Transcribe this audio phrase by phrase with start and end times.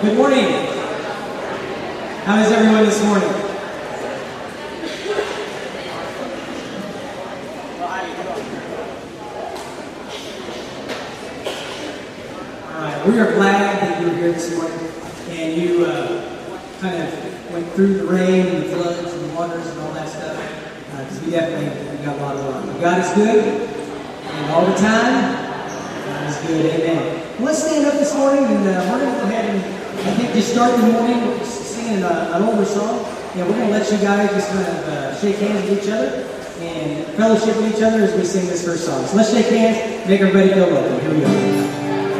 [0.00, 0.44] Good morning.
[2.22, 3.28] How is everyone this morning?
[12.70, 14.78] Right, we are glad that you're here this morning
[15.30, 16.46] and you uh,
[16.80, 20.08] kind of went through the rain and the floods and the waters and all that
[20.08, 20.36] stuff.
[20.92, 22.80] Because uh, we definitely got a lot of love.
[22.80, 25.34] God is good and all the time.
[26.06, 26.66] God is good.
[26.66, 27.44] Amen.
[27.44, 30.32] Let's stand up this morning and uh, we're going to go ahead and I think
[30.32, 33.98] just start the morning singing uh, an older song, and we're going to let you
[33.98, 36.24] guys just kind of uh, shake hands with each other
[36.60, 39.04] and fellowship with each other as we sing this first song.
[39.06, 41.00] So let's shake hands, make everybody feel welcome.
[41.00, 41.28] Here we go.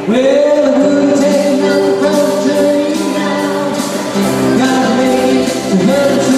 [0.08, 3.68] Well, the Wu-Tang, I'm a culture now.
[4.58, 4.88] God
[5.90, 6.37] it to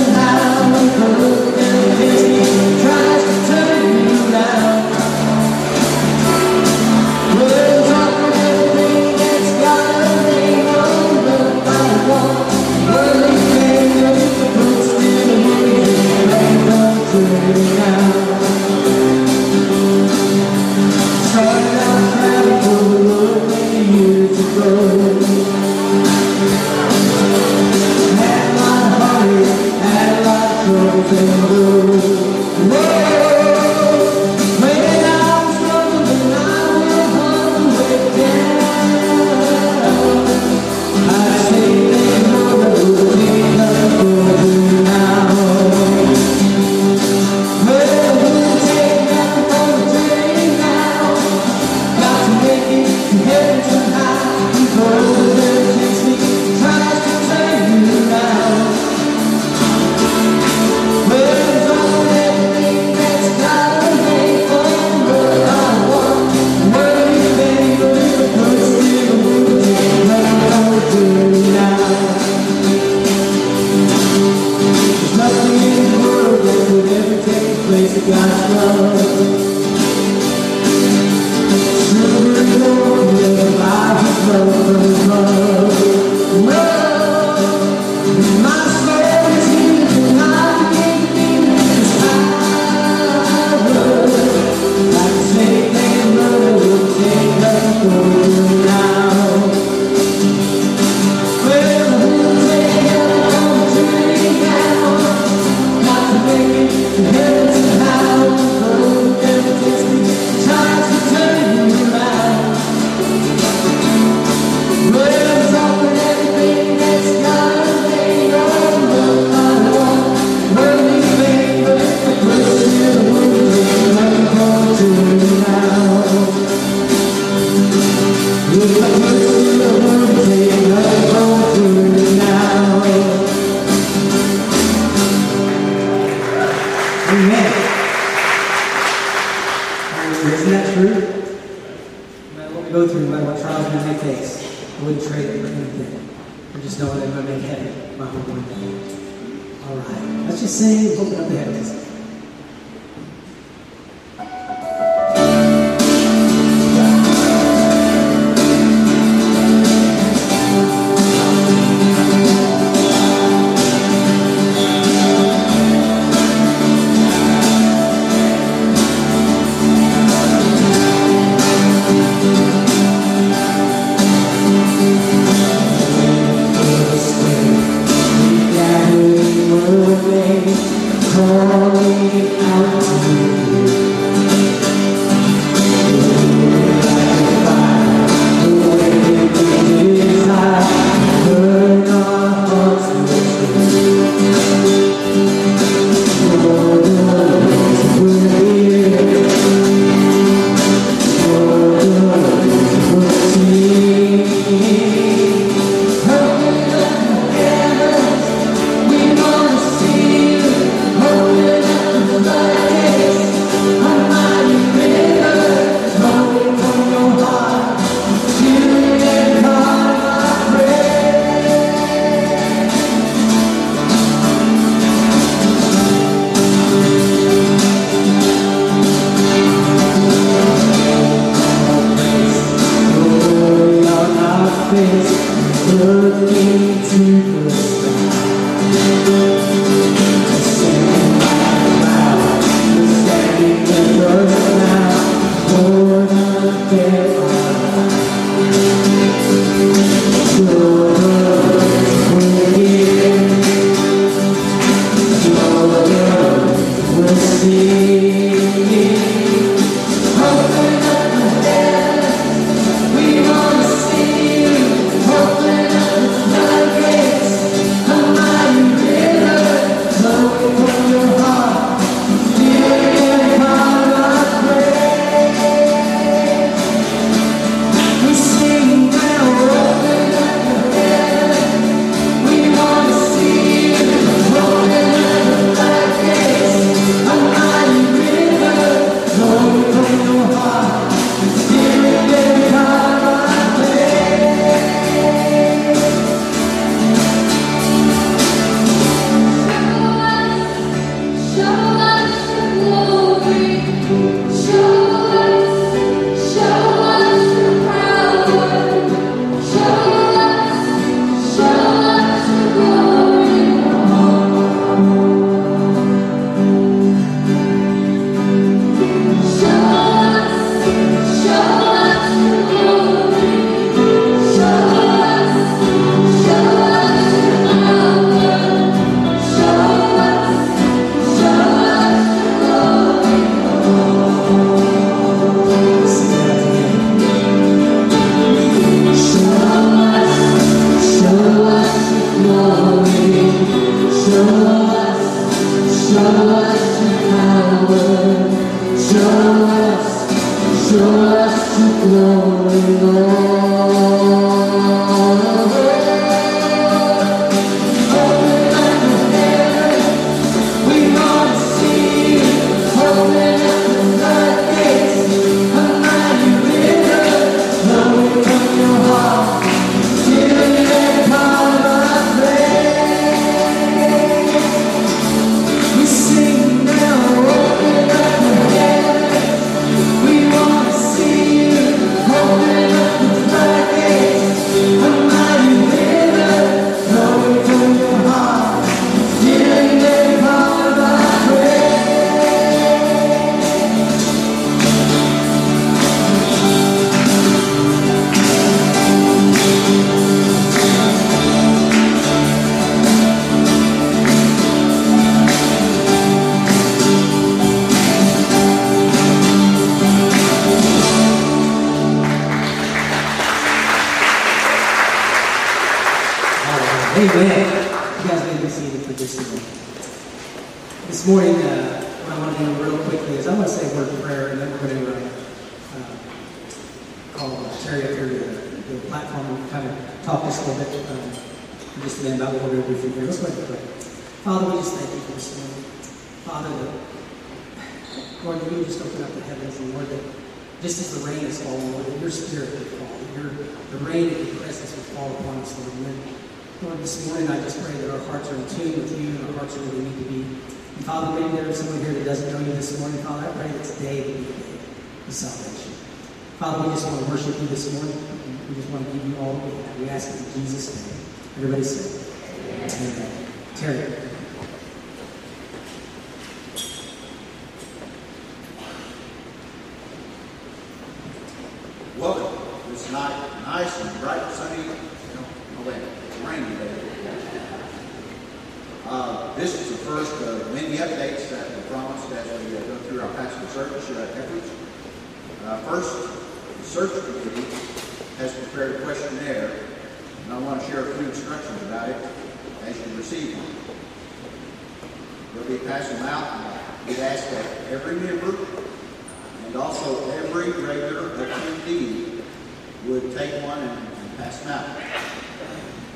[504.39, 504.67] them out.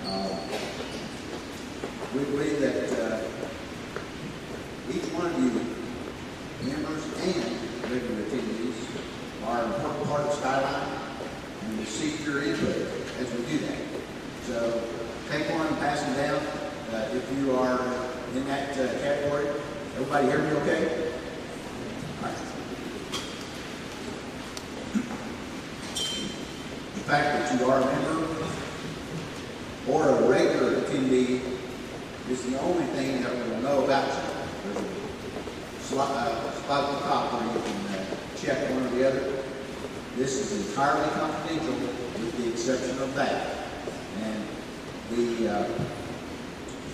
[0.07, 0.37] Uh,
[2.15, 3.23] we believe that uh,
[4.93, 5.51] each one of you,
[6.69, 8.75] members and regular attendees,
[9.47, 10.99] are an important part of Skyline,
[11.63, 12.77] and we seek your input
[13.21, 13.79] as we do that.
[14.47, 14.83] So
[15.31, 16.43] take one and pass them down.
[16.93, 17.81] Uh, if you are
[18.35, 19.47] in that uh, category,
[19.97, 21.11] everybody hear me okay?
[26.95, 28.27] The fact that you are a member
[29.89, 31.43] or a regular attendee
[32.51, 34.73] the only thing that we'll know about you.
[34.73, 38.05] There's a slot, uh, spot at the top where you can uh,
[38.37, 39.43] check one or the other.
[40.17, 43.67] This is entirely confidential with the exception of that.
[44.23, 44.45] And
[45.11, 45.69] the uh,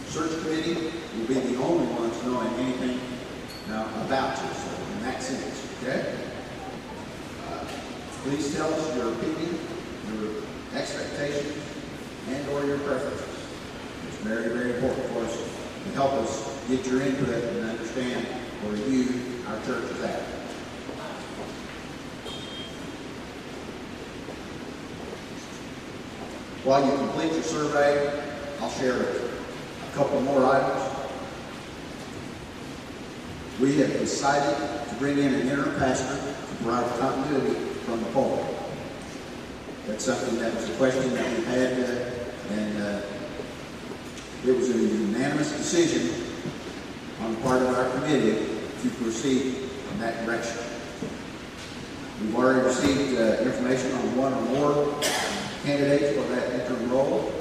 [0.08, 3.00] search committee will be the only ones knowing anything
[3.70, 6.14] uh, about you, so in that sense, okay?
[7.48, 7.64] Uh,
[8.22, 9.58] Please tell us your opinion,
[10.12, 10.42] your
[10.74, 11.56] expectations,
[12.28, 13.29] and or your preferences.
[14.08, 15.36] It's very, very important for us
[15.84, 18.26] to help us get your input and understand
[18.62, 20.22] where you, our church, is at.
[26.62, 28.22] While you complete your survey,
[28.60, 30.96] I'll share a couple more items.
[33.58, 34.56] We have decided
[34.88, 37.54] to bring in an interim pastor to provide continuity
[37.84, 38.56] from the pulpit.
[39.86, 43.00] That's something that was a question that we had, uh, and uh,
[44.46, 46.32] it was a unanimous decision
[47.20, 48.46] on the part of our committee
[48.82, 50.56] to proceed in that direction.
[52.22, 55.02] We've already received uh, information on one or more
[55.64, 57.32] candidates for that interim role.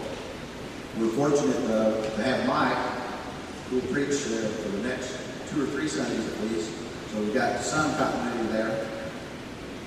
[0.98, 2.78] We're fortunate uh, to have Mike,
[3.70, 5.18] who will preach uh, for the next
[5.50, 6.72] two or three Sundays at least.
[7.14, 8.88] So we've got some continuity there.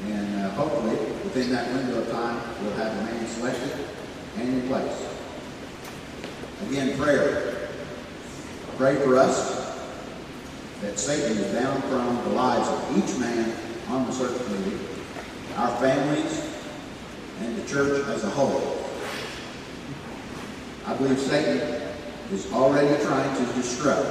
[0.06, 3.86] And uh, hopefully, within that window of time, we'll have a man selected
[4.38, 5.11] and in place.
[6.68, 7.68] Again, prayer.
[8.76, 9.62] Pray for us
[10.80, 13.54] that Satan is down from the lives of each man
[13.88, 14.78] on the search committee,
[15.56, 16.48] our families,
[17.40, 18.84] and the church as a whole.
[20.86, 21.82] I believe Satan
[22.32, 24.08] is already trying to disrupt,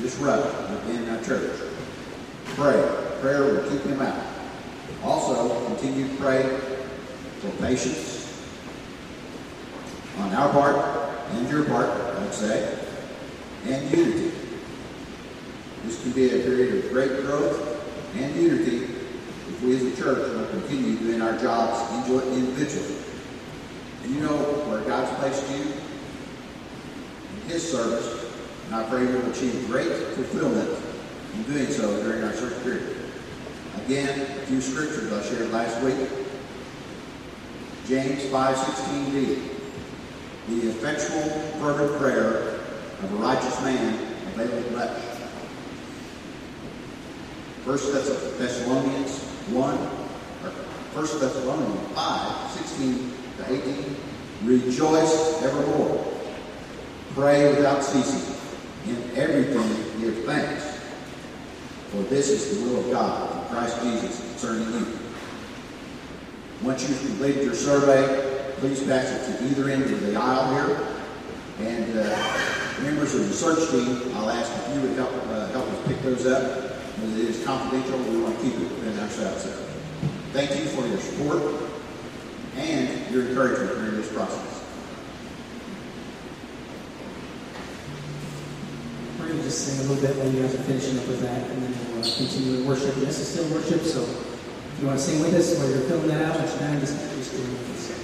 [0.00, 1.60] disrupt within our church.
[2.46, 3.08] Pray.
[3.20, 4.24] Prayer will keep him out.
[5.04, 6.42] Also, continue to pray
[7.40, 8.42] for patience
[10.18, 11.01] on our part
[11.32, 12.78] and your part, I would say,
[13.66, 14.32] and unity.
[15.84, 17.68] This can be a period of great growth
[18.14, 22.96] and unity if we as a church will continue doing our jobs individually.
[24.02, 24.36] And you know
[24.68, 25.72] where God's placed you
[27.34, 28.32] in His service,
[28.66, 30.78] and I pray you will achieve great fulfillment
[31.34, 32.96] in doing so during our church period.
[33.86, 36.08] Again, a few scriptures I shared last week.
[37.86, 39.51] James 5.16b.
[40.48, 41.22] The effectual,
[41.60, 42.60] fervent prayer
[43.02, 43.94] of a righteous man
[44.34, 44.98] availeth much.
[47.64, 50.50] First Thessalonians 1, or
[50.94, 53.96] First Thessalonians 5, 16 to 18.
[54.44, 56.12] Rejoice evermore.
[57.14, 58.36] Pray without ceasing.
[58.86, 60.80] In everything give thanks.
[61.90, 64.98] For this is the will of God in Christ Jesus concerning you.
[66.62, 68.31] Once you've completed your survey,
[68.62, 70.86] please pass it to either end of the aisle here.
[71.58, 75.66] And uh, members of the search team, I'll ask if you would help, uh, help
[75.66, 76.70] us pick those up.
[77.02, 79.66] As it is confidential, we want to keep it within ourselves there.
[80.30, 81.42] Thank you for your support
[82.56, 84.62] and your encouragement during this process.
[89.18, 91.20] We're going to just sing a little bit while you guys are finishing up with
[91.22, 92.94] that, and then we'll uh, continue in worship.
[92.94, 96.06] This is still worship, so if you want to sing with us, while you're filling
[96.14, 98.01] that out, it's time, just, just do it.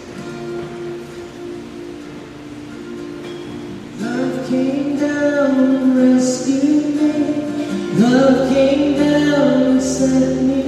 [5.99, 10.67] Rescue me, love came down and set me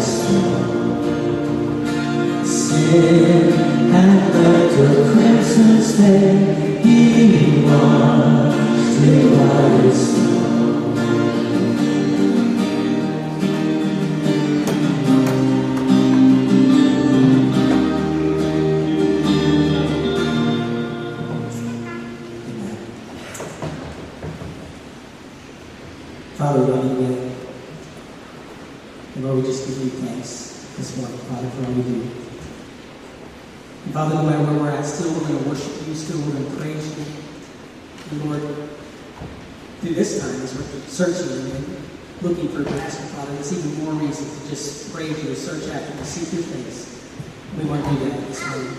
[0.00, 0.94] storm.
[2.44, 3.54] Sit
[3.92, 6.80] and the crimson stay.
[6.82, 10.39] He watched the.
[39.80, 41.76] through this time as we're searching and
[42.20, 43.32] looking for passion, Father.
[43.40, 47.00] It's even more reason to just pray to search after to seek your face.
[47.56, 48.76] We want to do that this morning.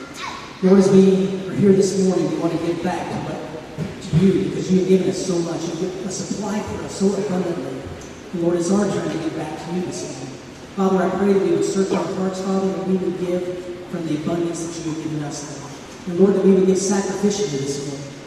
[0.62, 3.42] Lord, as we are here this morning, we want to give back to, what,
[3.82, 5.62] to you because you have given us so much.
[5.82, 7.82] you have a supply for us so abundantly.
[8.34, 10.38] The Lord, it's our turn to give back to you this morning.
[10.78, 13.42] Father, I pray that we would search our hearts, Father, that we would give
[13.90, 16.06] from the abundance that you have given us.
[16.06, 18.21] And Lord, that we would give sacrificially this morning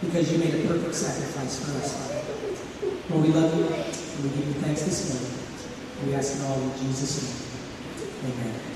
[0.00, 3.10] because you made a perfect sacrifice for us.
[3.10, 6.06] Lord, we love you, and we give you thanks this morning.
[6.06, 7.22] We ask it all in Jesus'
[8.22, 8.32] name.
[8.32, 8.67] Amen.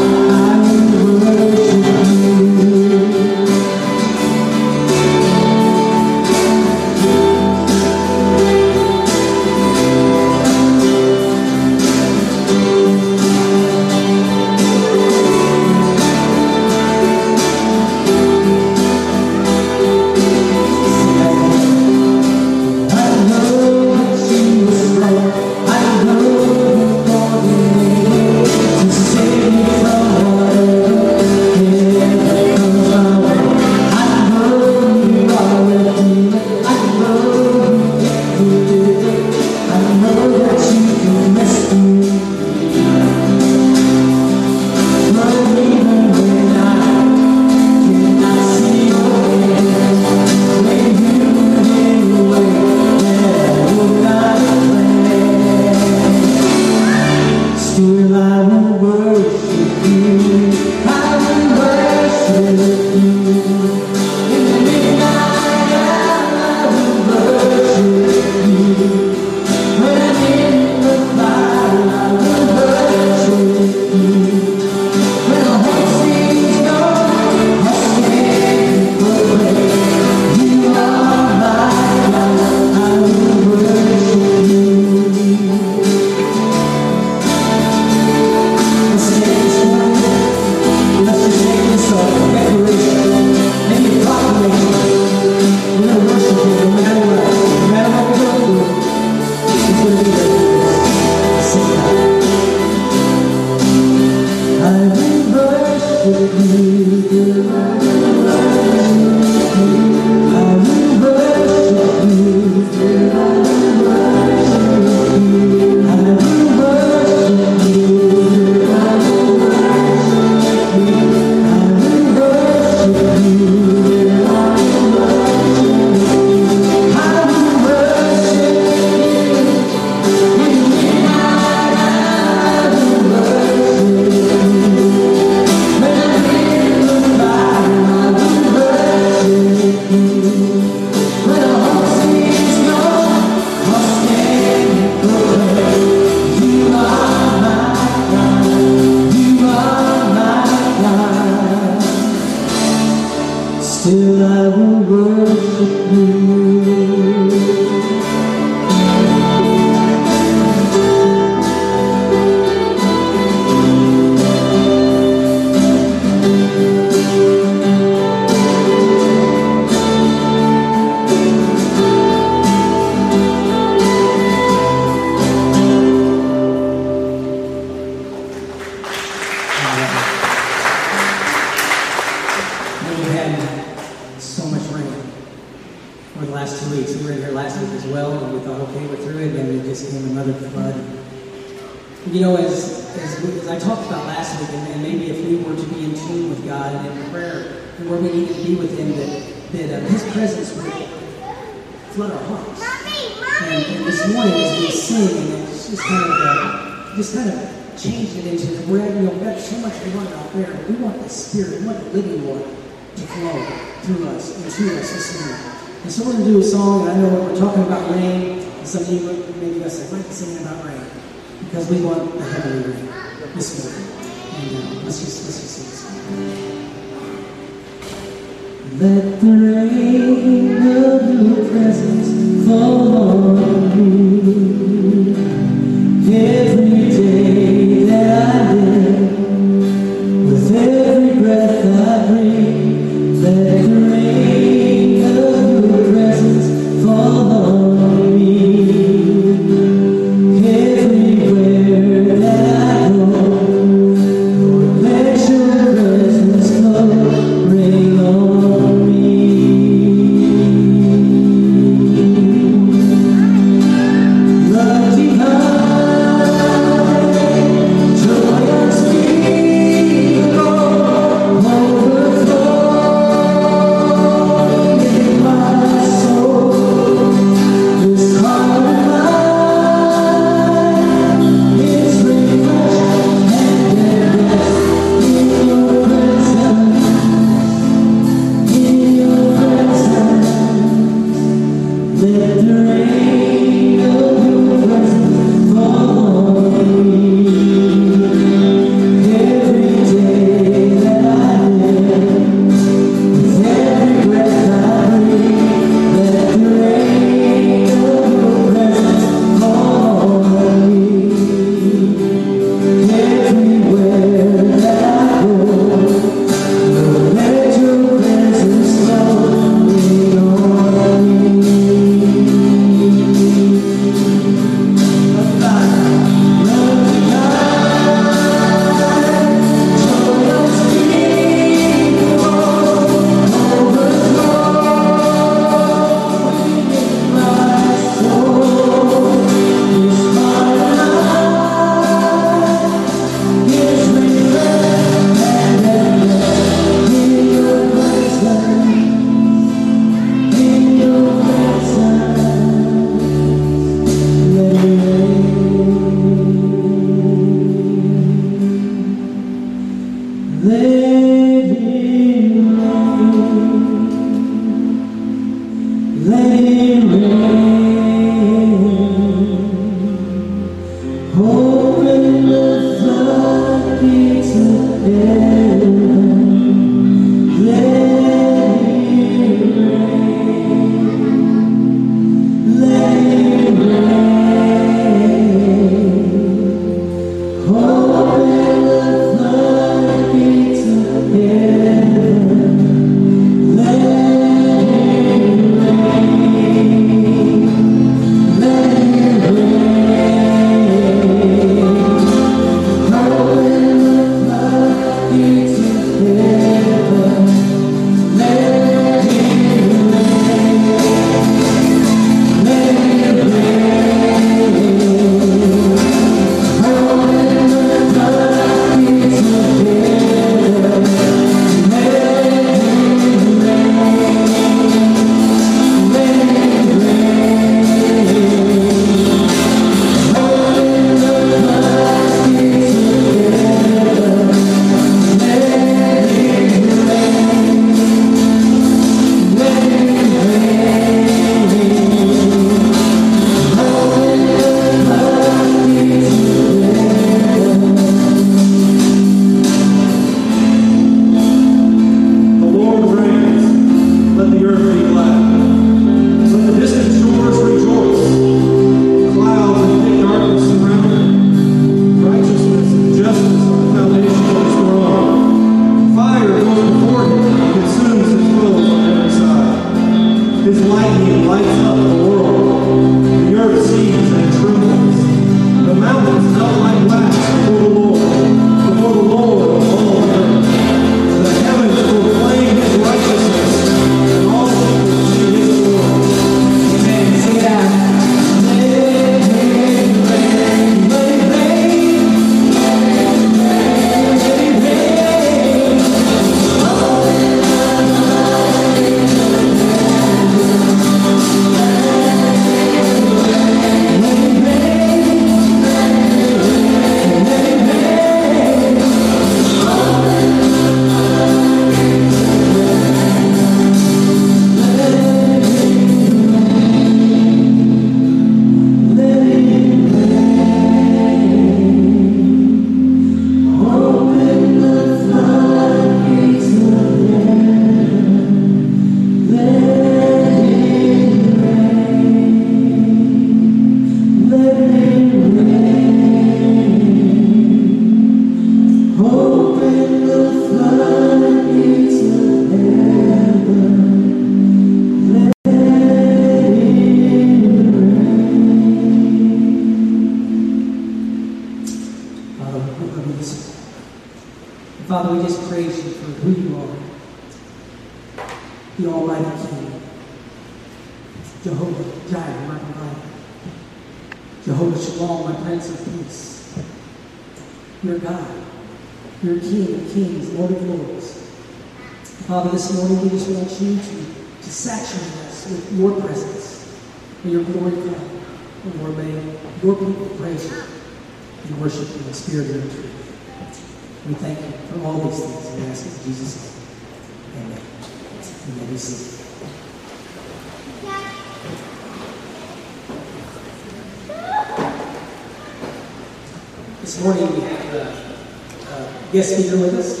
[599.12, 600.00] Guest speaker with us.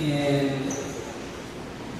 [0.00, 0.64] And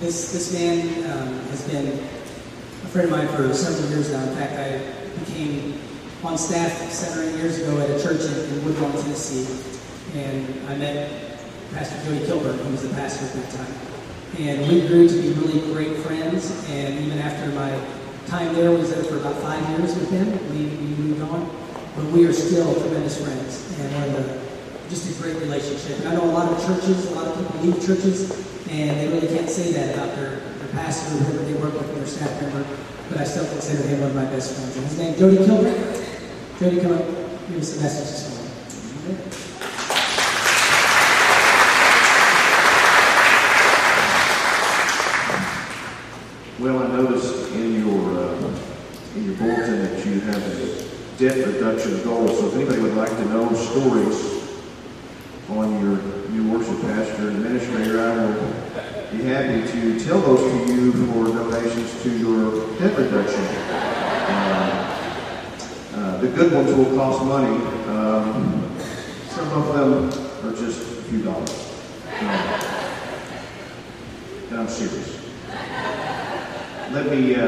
[0.01, 0.81] this, this man
[1.11, 4.23] um, has been a friend of mine for several years now.
[4.25, 5.79] In fact, I became
[6.25, 9.47] on staff seven or eight years ago at a church in, in Woodlawn, Tennessee.
[10.15, 11.39] And I met
[11.75, 13.75] Pastor Jody Kilburn, who was the pastor at that time.
[14.39, 16.67] And we grew to be really great friends.
[16.71, 17.79] And even after my
[18.27, 20.31] time there, was there for about five years with him.
[20.57, 21.45] We, we moved on.
[21.95, 23.79] But we are still tremendous friends.
[23.81, 24.49] And one of the
[24.89, 26.01] just a great relationship.
[26.01, 28.31] And I know lot of churches, a lot of people leave churches,
[28.70, 31.94] and they really can't say that about their, their pastor or whoever they work with,
[31.96, 32.64] their staff member,
[33.09, 34.76] but I still consider him one of my best friends.
[34.76, 35.74] And his name, Jody Kilburn.
[36.61, 37.05] Jody, come up,
[37.49, 38.47] give us a message this morning.
[46.61, 48.55] Well, I noticed in your uh,
[49.16, 52.28] in your bulletin that you have a debt reduction goal.
[52.28, 54.39] So if anybody would like to know stories
[55.51, 55.97] on your
[56.28, 58.35] new worship pastor administrator, I will
[59.11, 63.45] be happy to tell those to you for donations to your debt reduction.
[64.31, 64.85] Uh,
[65.95, 67.57] uh, the good ones will cost money.
[67.87, 68.79] Um,
[69.29, 70.09] some of them
[70.47, 71.51] are just a few dollars.
[72.20, 72.68] Uh,
[74.51, 75.18] and I'm serious.
[76.91, 77.41] Let me uh,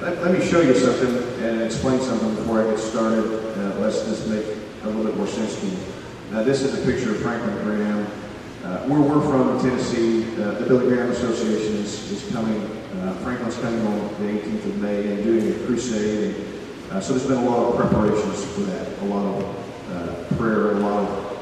[0.00, 3.24] let, let me show you something and explain something before I get started.
[3.58, 4.44] Uh, let's just make
[4.82, 5.76] a little bit more sense to you.
[6.30, 8.06] Now, this is a picture of Franklin Graham.
[8.64, 12.60] Uh, where we're from, Tennessee, uh, the Billy Graham Association is, is coming.
[13.00, 16.34] Uh, Franklin's coming on the 18th of May and doing a crusade.
[16.34, 19.44] And, uh, so there's been a lot of preparations for that, a lot of
[19.94, 21.38] uh, prayer, a lot of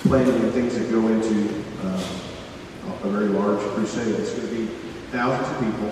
[0.00, 2.08] planning and things that go into uh,
[3.04, 4.14] a very large crusade.
[4.20, 4.66] It's going to be
[5.12, 5.88] thousands of people.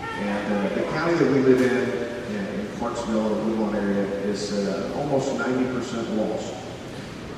[0.00, 4.50] And the county that we live in, in, in Clarksville, the Woodlawn area, is
[4.96, 6.54] almost 90% lost.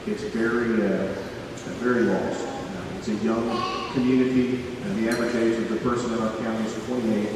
[0.06, 0.78] It's very,
[1.82, 2.51] very lost.
[3.02, 6.86] It's a young community, and the average age of the person in our county is
[6.86, 7.28] 28.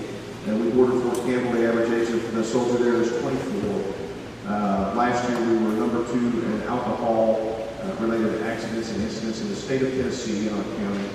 [0.46, 3.94] And we border Fort Campbell, the average age of the soldier there is 24.
[4.46, 9.48] Uh, last year we were number two in alcohol uh, related accidents and incidents in
[9.48, 11.08] the state of Tennessee in our county.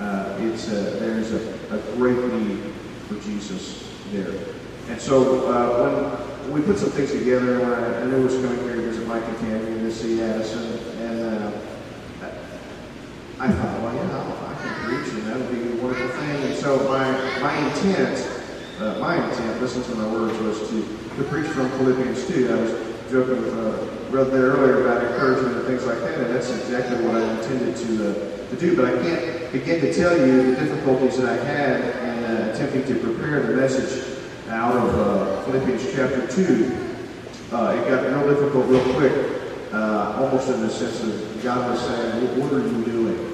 [0.00, 2.72] Uh, it's uh, there's a, a great need
[3.06, 4.32] for Jesus there.
[4.88, 6.16] And so uh,
[6.48, 9.06] when we put some things together, when I, I knew was coming here to visit
[9.06, 10.73] Mike and Tammy and to see Addison, and
[13.44, 16.44] I thought, well, yeah, I can preach, and that would be a wonderful thing.
[16.44, 17.04] And so my,
[17.40, 18.16] my intent,
[18.80, 22.50] uh, my intent, listen to my words, was to, to preach from Philippians 2.
[22.50, 22.70] I was
[23.10, 27.04] joking with uh, Brother there earlier about encouragement and things like that, and that's exactly
[27.04, 28.76] what I intended to, uh, to do.
[28.76, 32.86] But I can't begin to tell you the difficulties that I had in uh, attempting
[32.86, 36.96] to prepare the message out of uh, Philippians chapter 2.
[37.52, 39.12] Uh, it got real difficult real quick,
[39.70, 43.33] uh, almost in the sense of God was saying, what are you doing?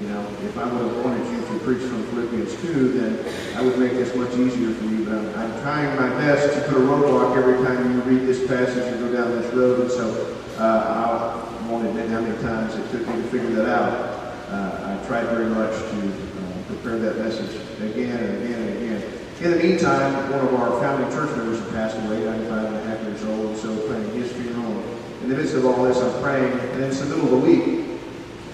[0.00, 3.20] You know, if I would have wanted you to preach from Philippians 2, then
[3.54, 5.04] I would make this much easier for you.
[5.04, 8.82] But I'm, trying my best to put a roadblock every time you read this passage
[8.82, 9.80] and go down this road.
[9.80, 13.68] And so uh, I won't admit how many times it took me to figure that
[13.68, 13.92] out.
[14.48, 19.12] Uh, I tried very much to uh, prepare that message again and again and again.
[19.42, 22.82] In the meantime, one of our founding church members had passed away, 95 and a
[22.84, 24.82] half years old, and so planning his funeral.
[25.22, 27.89] In the midst of all this, I'm praying, and it's the middle of the week,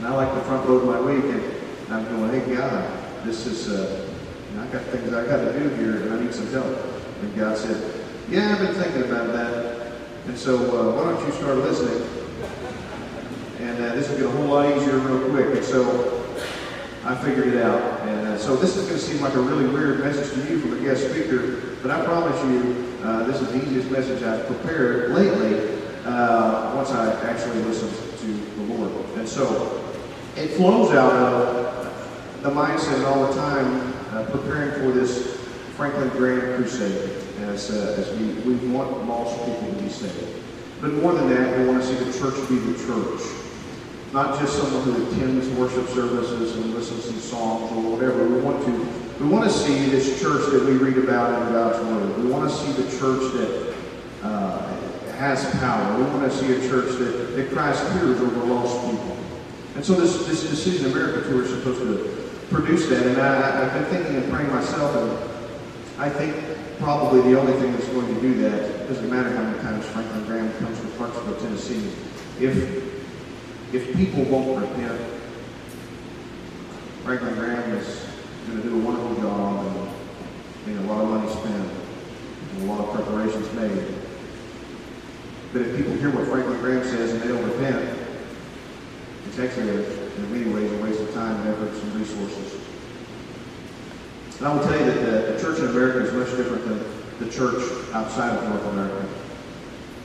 [0.06, 3.68] and I like to front load my week, and I'm going, hey, God, this is,
[3.68, 4.08] uh,
[4.56, 6.78] I got things I got to do here, and I need some help.
[7.22, 9.94] And God said, yeah, I've been thinking about that.
[10.26, 12.06] And so uh, why don't you start listening?
[13.58, 15.56] And uh, this will get a whole lot easier real quick.
[15.56, 16.38] And so
[17.04, 18.00] I figured it out.
[18.02, 20.60] And uh, so this is going to seem like a really weird message to you
[20.60, 24.46] from a guest speaker, but I promise you, uh, this is the easiest message I've
[24.46, 27.90] prepared lately uh, once I actually listened
[28.20, 28.92] to the Lord.
[29.16, 29.82] And so
[30.36, 35.36] it flows out of the mindset all the time uh, preparing for this
[35.76, 37.10] Franklin Graham crusade
[37.40, 40.42] as, uh, as we, we want lost people to be saved.
[40.80, 43.22] But more than that, we want to see the church be the church.
[44.12, 48.28] Not just someone who attends worship services and listens to songs or whatever.
[48.28, 51.82] We want to we want to see this church that we read about in God's
[51.86, 52.22] Word.
[52.22, 53.74] We want to see the church that
[54.22, 54.58] uh,
[55.16, 55.96] has power.
[55.96, 59.15] We want to see a church that, that Christ hears over lost people.
[59.76, 63.06] And so this, this Decision America tour is supposed to produce that.
[63.06, 66.34] And I, I've been thinking and praying myself, and I think
[66.78, 70.24] probably the only thing that's going to do that, doesn't matter how many times Franklin
[70.24, 71.92] Graham comes to Clarksville, Tennessee,
[72.40, 72.86] if
[73.74, 74.98] if people won't repent,
[77.04, 78.06] Franklin Graham is
[78.46, 79.66] going to do a wonderful job
[80.66, 81.70] and know, a lot of money spent
[82.52, 83.94] and a lot of preparations made.
[85.52, 88.05] But if people hear what Franklin Graham says and they don't repent,
[89.28, 92.60] it's actually, a, in many ways, a waste of time and efforts and resources.
[94.38, 96.78] And I will tell you that the, the church in America is much different than
[97.18, 97.62] the church
[97.94, 99.06] outside of North America.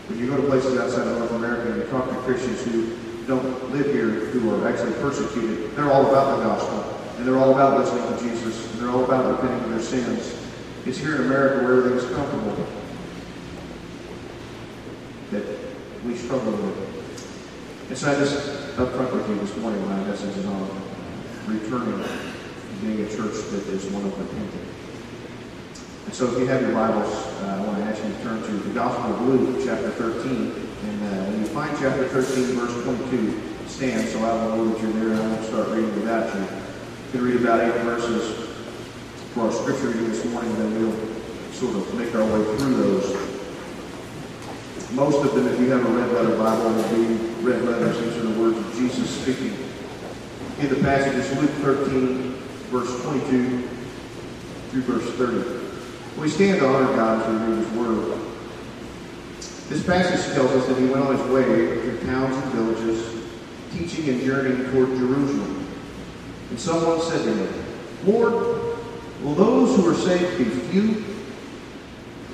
[0.07, 2.95] When you go to places outside of North America and you talk to Christians who
[3.27, 6.97] don't live here, who are actually persecuted, they're all about the gospel.
[7.17, 8.71] And they're all about listening to Jesus.
[8.71, 10.37] And they're all about repenting of their sins.
[10.85, 12.65] It's here in America where everything's comfortable
[15.31, 15.45] that
[16.05, 17.87] we struggle with.
[17.89, 20.81] And so I just up front with you this morning, my message is on
[21.45, 22.07] returning
[22.81, 24.65] being a church that is one of repenting.
[26.05, 27.13] And so if you have your Bibles,
[27.43, 30.23] uh, I want to ask you to turn to the Gospel of Luke, chapter 13.
[30.23, 34.81] And uh, when you find chapter 13, verse 22, stand so I will know that
[34.81, 36.41] you're there and I won't start reading without you.
[36.41, 38.47] You can read about eight verses
[39.33, 40.95] for our scripture reading this morning, then we'll
[41.51, 43.20] sort of make our way through those.
[44.93, 47.99] Most of them, if you have a red letter Bible, will be red letters.
[47.99, 49.57] These are the words of Jesus speaking
[50.61, 52.33] in the passage is Luke 13,
[52.69, 53.67] verse 22
[54.69, 56.21] through verse 30.
[56.21, 58.19] We stand to honor God as we read His Word.
[59.69, 63.25] This passage tells us that he went on his way through towns and villages,
[63.73, 65.65] teaching and journeying toward Jerusalem.
[66.51, 67.65] And someone said to him,
[68.05, 68.33] Lord,
[69.23, 71.03] will those who are saved be few?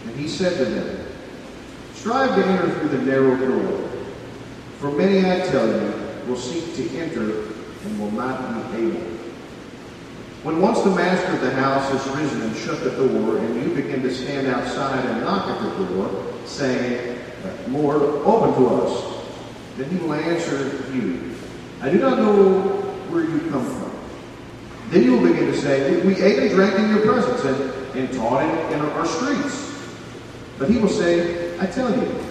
[0.05, 0.97] And he said to them,
[2.08, 3.89] Strive to enter through the narrow door.
[4.80, 5.93] For many, I tell you,
[6.26, 7.51] will seek to enter
[7.84, 9.01] and will not be able.
[10.43, 13.76] When once the master of the house has risen and shut the door, and you
[13.76, 17.20] begin to stand outside and knock at the door, saying,
[17.68, 19.26] Lord, open to us,
[19.76, 21.36] then he will answer you,
[21.82, 22.62] I do not know
[23.10, 23.91] where you come from.
[24.91, 28.14] Then you will begin to say, We ate and drank in your presence and, and
[28.14, 29.74] taught in, in our streets.
[30.58, 32.24] But he will say, I tell you,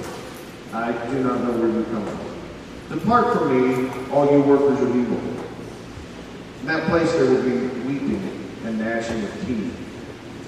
[0.72, 2.99] I do not know where you come from.
[2.99, 5.18] Depart from me, all you workers of evil.
[6.61, 8.22] In that place there will be weeping
[8.64, 9.72] and gnashing of teeth.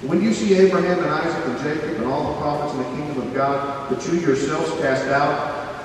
[0.03, 3.27] When you see Abraham and Isaac and Jacob and all the prophets in the kingdom
[3.27, 5.83] of God, but you yourselves cast out,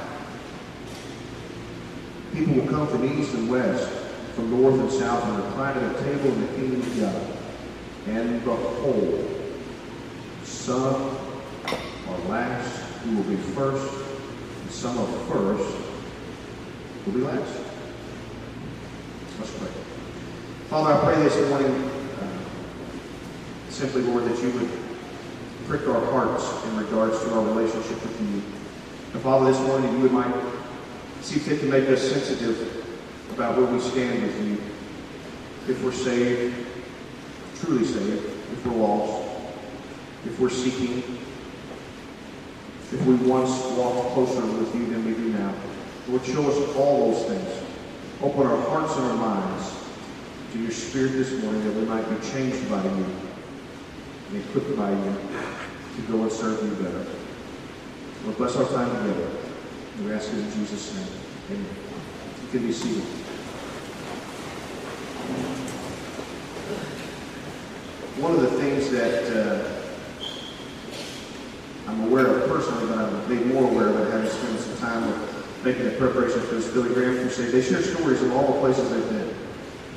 [2.32, 3.90] people will come from east and west,
[4.36, 8.14] from north and south, and recline at a table in the kingdom of God.
[8.14, 9.56] And behold,
[10.44, 11.18] some
[12.06, 13.94] are last who will be first,
[14.62, 15.76] and some are first
[17.04, 17.60] will be last.
[19.38, 19.68] Let's pray.
[20.70, 24.70] Father, I pray this morning, uh, simply, Lord, that you would
[25.66, 28.42] prick our hearts in regards to our relationship with you.
[29.12, 30.34] And Father, this morning, you might
[31.20, 32.86] see fit to make us sensitive
[33.34, 34.62] about where we stand with you.
[35.68, 36.54] If we're saved,
[37.60, 39.28] truly saved, if we're lost,
[40.24, 41.18] if we're seeking,
[42.94, 45.52] if we once walked closer with you than we do now.
[46.06, 47.62] Lord, show us all those things.
[48.22, 49.74] Open our hearts and our minds
[50.52, 53.06] to your Spirit this morning that we might be changed by you
[54.30, 55.16] and equipped by you
[55.96, 57.04] to go and serve you better.
[58.22, 59.28] Lord, bless our time together.
[60.04, 61.08] We ask it in Jesus' name.
[61.50, 61.76] Amen.
[62.42, 63.02] You can be seated.
[68.22, 69.73] One of the things that uh,
[72.64, 75.92] personally, but I'm made more aware of it having spent some time with making the
[75.92, 77.52] preparation for this Billy Graham crusade.
[77.52, 79.34] They share stories of all the places they've been.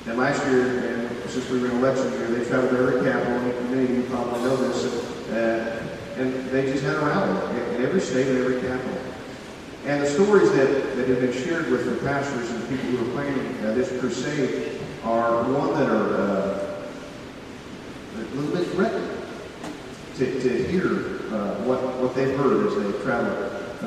[0.07, 3.38] And last year, and since we were in election year, they traveled to every capital,
[3.38, 4.86] and many of you probably know this,
[5.32, 5.86] uh,
[6.18, 8.97] and they just had a rally in every state and every capital.
[9.86, 13.09] And the stories that, that have been shared with the pastors and the people who
[13.09, 16.91] are planning uh, this crusade are one that are uh,
[18.15, 19.07] a little bit threatening
[20.18, 20.86] to, to hear
[21.34, 23.32] uh, what, what they've heard as they travel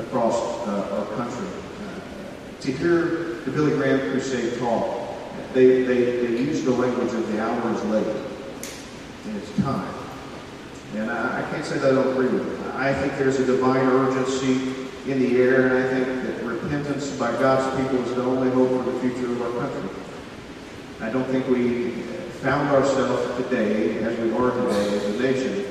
[0.01, 0.35] across
[0.67, 1.47] uh, our country.
[1.47, 5.09] Uh, to hear the Billy Graham crusade talk,
[5.53, 8.07] they, they, they use the language of the hour is late
[9.25, 9.93] and it's time.
[10.95, 12.75] And I, I can't say that I don't agree with it.
[12.75, 14.73] I think there's a divine urgency
[15.07, 18.69] in the air, and I think that repentance by God's people is the only hope
[18.69, 19.89] for the future of our country.
[21.01, 21.91] I don't think we
[22.41, 25.65] found ourselves today, as we are today as a nation,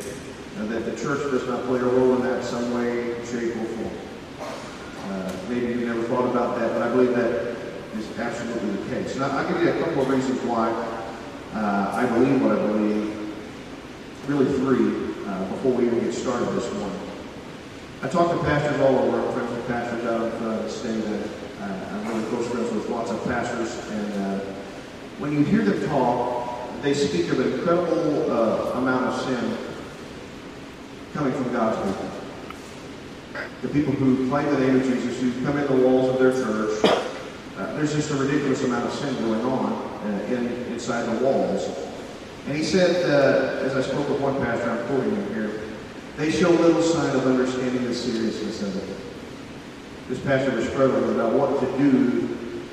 [0.60, 3.64] uh, that the church does not play a role in that some way, shape, or
[3.64, 3.90] form.
[5.08, 7.56] Uh, maybe you never thought about that, but I believe that
[7.96, 9.14] is absolutely the case.
[9.14, 10.70] And I'll give you a couple of reasons why
[11.54, 13.16] uh, I believe what I believe.
[14.28, 17.00] Really three uh, before we even get started this morning.
[18.02, 21.04] I talk to pastors all over, I'm friends with pastors out of uh, the state.
[21.04, 24.38] Uh, I'm really close friends with lots of pastors, and uh,
[25.18, 29.69] when you hear them talk, they speak of an incredible uh, amount of sin
[31.12, 32.10] coming from God's people.
[33.62, 36.32] The people who claim the name of Jesus, who come in the walls of their
[36.32, 36.80] church,
[37.56, 41.68] uh, there's just a ridiculous amount of sin going on uh, in, inside the walls.
[42.46, 45.60] And he said, uh, as I spoke with one pastor, I'm quoting him here,
[46.16, 48.96] they show little sign of understanding the seriousness of it.
[50.08, 52.28] This pastor was struggling about what to do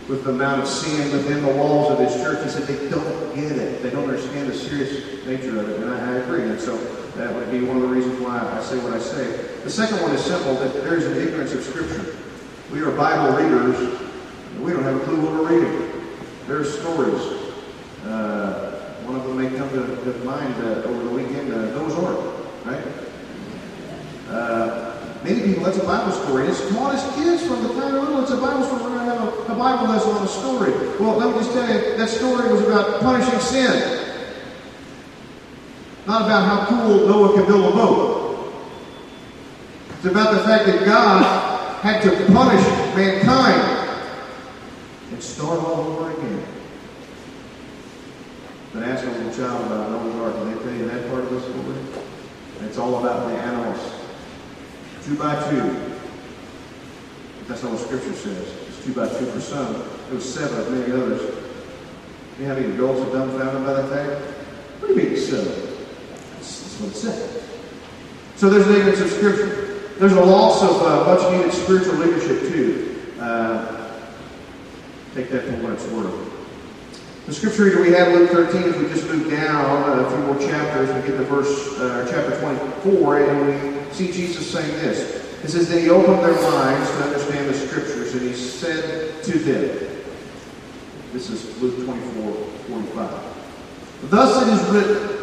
[0.08, 2.44] with the amount of sin within the walls of his church.
[2.44, 3.84] He said they don't get it.
[3.84, 5.82] They don't understand the serious nature of it.
[5.82, 6.44] And I, I agree.
[6.44, 6.78] And so
[7.18, 9.26] that would be one of the reasons why I say what I say.
[9.64, 12.16] The second one is simple, that there is an ignorance of Scripture.
[12.72, 14.00] We are Bible readers,
[14.62, 15.92] we don't have a clue what we're reading.
[16.48, 17.22] There are stories.
[18.06, 21.96] Uh, one of them may come to, to mind uh, over the weekend, uh, Noah's
[21.96, 22.20] Ark,
[22.66, 22.84] right?
[24.30, 26.48] Uh, many people, that's a Bible story.
[26.48, 28.22] It's taught as kids from the time little.
[28.22, 28.84] It's a Bible story.
[28.84, 30.72] We're going to have a, a Bible lesson on a story.
[31.00, 33.97] Well, let me just tell you, that story was about punishing sin.
[36.08, 38.54] Not about how cool Noah can build a boat.
[39.98, 44.08] It's about the fact that God had to punish mankind
[45.12, 46.46] and start all over again.
[48.74, 51.30] But ask a little child about Noah's Ark, and they tell you that part of
[51.30, 51.76] the story.
[52.62, 53.92] It's all about the animals.
[55.04, 55.92] Two by two.
[57.50, 58.48] That's not what Scripture says.
[58.70, 59.76] It's two by two for some.
[60.10, 61.36] It was seven of many others.
[62.40, 64.22] You how many adults are dumbfounded by that fact?
[64.80, 65.67] What do you mean seven?
[66.80, 67.44] What it says.
[68.36, 69.68] So there's an evidence of Scripture.
[69.98, 73.02] There's a loss of uh, much needed spiritual leadership too.
[73.20, 74.00] Uh,
[75.16, 76.28] take that for what it's worth.
[77.26, 80.20] The scripture reader we have Luke 13, if we just move down uh, a few
[80.20, 85.26] more chapters, we get to verse uh, chapter 24, and we see Jesus saying this.
[85.44, 89.40] It says, Then he opened their minds to understand the scriptures, and he said to
[89.40, 90.04] them,
[91.12, 94.10] This is Luke 24, 45.
[94.12, 95.17] Thus it is written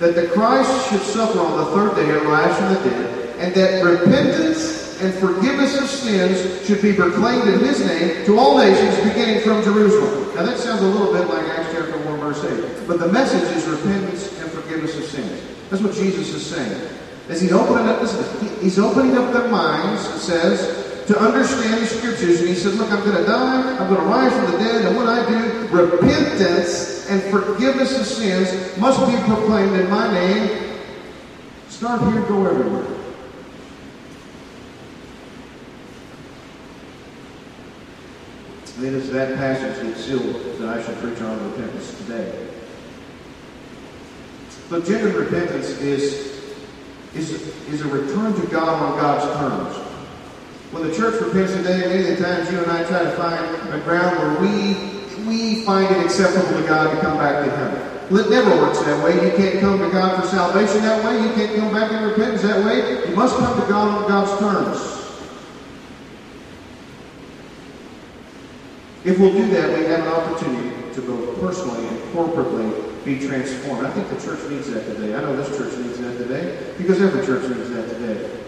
[0.00, 3.54] that the Christ should suffer on the third day and rise from the dead, and
[3.54, 8.96] that repentance and forgiveness of sins should be proclaimed in his name to all nations,
[9.06, 10.34] beginning from Jerusalem.
[10.34, 12.88] Now that sounds a little bit like Acts chapter 1, verse 8.
[12.88, 15.42] But the message is repentance and forgiveness of sins.
[15.68, 16.96] That's what Jesus is saying.
[17.28, 21.86] As he's opening up, listen, he's opening up their minds, it says, to understand the
[21.86, 22.38] scriptures.
[22.38, 24.84] And he says, Look, I'm going to die, I'm going to rise from the dead,
[24.84, 30.78] and when I do, repentance and forgiveness of sins must be proclaimed in my name.
[31.68, 32.86] Start here, go everywhere.
[38.78, 42.48] Then it's that passage that sealed that I should preach on repentance today.
[44.70, 46.54] But genuine repentance is,
[47.16, 47.32] is,
[47.66, 49.89] is a return to God on God's terms.
[50.70, 53.74] When the church repents today, many of the times you and I try to find
[53.74, 54.90] a ground where we
[55.26, 58.18] we find it acceptable to God to come back to Him.
[58.18, 59.14] It never works that way.
[59.14, 61.22] You can't come to God for salvation that way.
[61.22, 63.08] You can't come back in repentance that way.
[63.08, 64.78] You must come to God on God's terms.
[69.04, 73.86] If we'll do that, we have an opportunity to both personally and corporately be transformed.
[73.86, 75.14] I think the church needs that today.
[75.14, 78.39] I know this church needs that today because every church needs that today.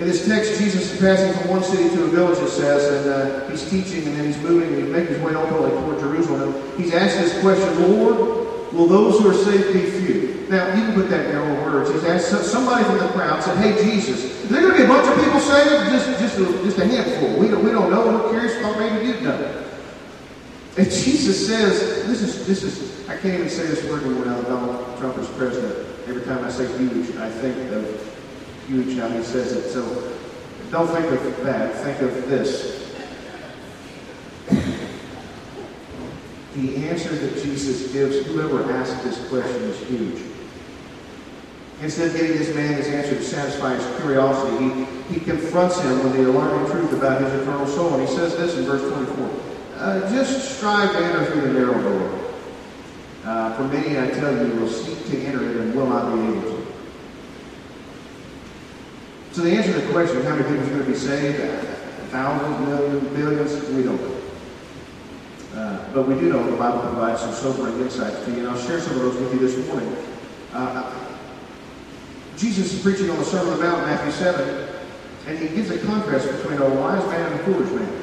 [0.00, 3.12] In this text, Jesus is passing from one city to a village, it says, and
[3.12, 6.56] uh, he's teaching, and then he's moving, and he's making his way ultimately toward Jerusalem.
[6.78, 8.16] He's asked this question, Lord,
[8.72, 10.46] will those who are saved be few?
[10.48, 11.90] Now, you can put that in your own words.
[11.90, 14.88] He's asked somebody from the crowd, said, Hey, Jesus, is there going to be a
[14.88, 15.92] bunch of people saved?
[15.92, 17.38] Just, just, a, just a handful.
[17.38, 18.06] We don't, we don't know.
[18.06, 18.58] We're curious.
[18.62, 19.64] Thought maybe you'd know.
[20.78, 24.98] And Jesus says, this is, this is, I can't even say this word when Donald
[24.98, 25.86] Trump is president.
[26.08, 28.09] Every time I say huge, I think of
[28.70, 29.70] huge how he says it.
[29.70, 29.82] So
[30.70, 31.74] don't think of that.
[31.82, 32.78] Think of this.
[36.54, 40.22] The answer that Jesus gives, whoever asked this question, is huge.
[41.82, 46.04] Instead of getting this man his answer to satisfy his curiosity, he, he confronts him
[46.04, 47.94] with the alarming truth about his eternal soul.
[47.94, 49.30] And he says this in verse 24
[49.76, 52.32] uh, Just strive to enter through the narrow door.
[53.24, 56.20] Uh, for many, I tell you, will seek to enter it and will not be
[56.20, 56.59] able to.
[59.32, 61.38] So the answer to the question, how many people are going to be saved?
[62.10, 63.70] Thousands, millions, billions?
[63.70, 64.20] We don't know.
[65.54, 68.58] Uh, but we do know the Bible provides some sobering insights to you, and I'll
[68.60, 69.96] share some of those with you this morning.
[70.52, 70.92] Uh,
[72.36, 74.68] Jesus is preaching on the Sermon on the Mount, Matthew 7,
[75.26, 78.02] and he gives a contrast between a wise man and a foolish man.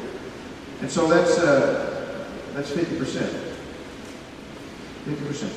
[0.81, 3.53] And so that's, uh, that's 50%.
[5.05, 5.51] 50%.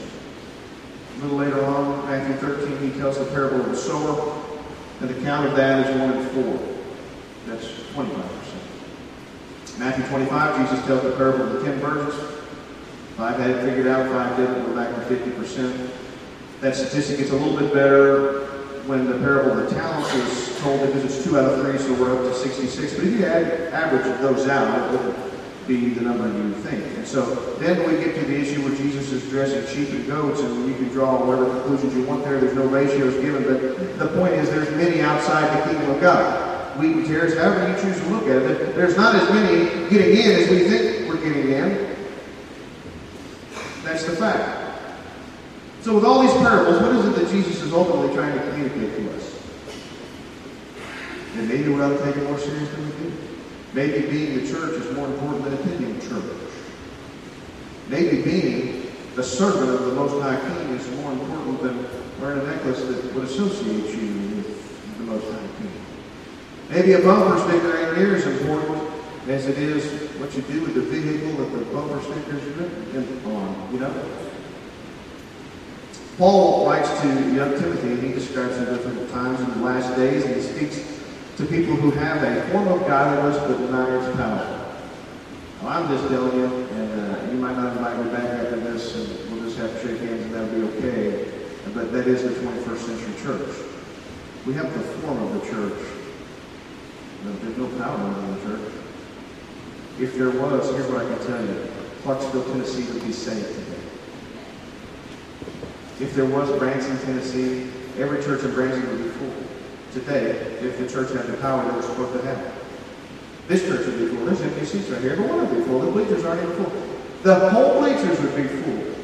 [1.17, 4.50] A little later on, Matthew 13, he tells the parable of the sower,
[5.01, 6.59] and the count of that is 1 in 4.
[7.47, 9.79] That's 25%.
[9.79, 12.15] Matthew 25, Jesus tells the parable of the ten virgins.
[13.17, 14.69] Five had it figured out, five didn't.
[14.69, 15.91] We're back to 50%.
[16.61, 18.47] That statistic gets a little bit better
[18.87, 21.95] when the parable of the talents is told because it's two out of three, so
[21.95, 22.95] we're up to 66.
[22.95, 25.30] But if you add, average those out, it would
[25.67, 26.85] be the number you think.
[26.97, 30.41] And so then we get to the issue where Jesus is dressing sheep and goats,
[30.41, 32.41] and you can draw whatever conclusions you want there.
[32.41, 36.51] There's no ratios given, but the point is there's many outside the kingdom of God
[36.79, 38.75] wheat and tares, however you choose to look at it.
[38.75, 41.97] There's not as many getting in as we think we're getting in.
[43.83, 44.59] That's the fact.
[45.83, 48.97] So with all these parables, what is it that Jesus is ultimately trying to communicate
[48.97, 49.41] to us?
[51.37, 53.30] And maybe to take it more seriously than we do.
[53.73, 56.25] Maybe being the church is more important than attending church.
[57.89, 61.87] Maybe being a servant of the Most High King is more important than
[62.21, 65.73] wearing a necklace that would associate you with the Most High King.
[66.69, 68.91] Maybe a bumper sticker ain't near as important
[69.29, 73.33] as it is what you do with the vehicle that the bumper sticker is written
[73.33, 73.93] on, you know?
[76.19, 80.25] Paul writes to young Timothy, and he describes the different times in the last days,
[80.25, 81.00] and he speaks
[81.41, 84.77] to people who have a form of godliness but deny its power.
[85.63, 88.95] Well, I'm just telling you, and uh, you might not invite me back after this,
[88.95, 91.33] and we'll just have to shake hands, and that'll be okay.
[91.73, 93.57] But that is the 21st century church.
[94.47, 95.81] We have the form of the church.
[97.25, 98.73] There's no power in the church.
[99.99, 101.69] If there was, here's what I can tell you.
[102.03, 103.81] Clarksville, Tennessee would be saved today.
[106.01, 109.60] If there was Branson, Tennessee, every church in Branson would be full.
[109.93, 110.31] Today,
[110.61, 112.55] if the church had the power that was supposed to have.
[113.49, 114.25] This church would be full.
[114.25, 115.13] There's empty seats right here.
[115.13, 115.81] Every one would be full.
[115.81, 116.73] The bleachers aren't even full.
[117.25, 118.95] The whole bleachers would be full.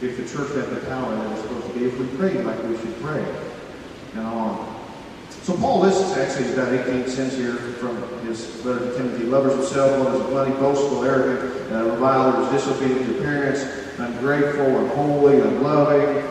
[0.00, 2.62] If the church had the power that was supposed to be, if we prayed like
[2.62, 3.24] we should pray.
[4.14, 4.80] And on.
[5.42, 9.24] So Paul lists actually about 18 sins here from his letter to Timothy.
[9.24, 13.64] Lovers of self, lovers of money, boastful, arrogant, uh, revilers, disobedient to parents,
[13.98, 16.22] ungrateful, unholy, unloving,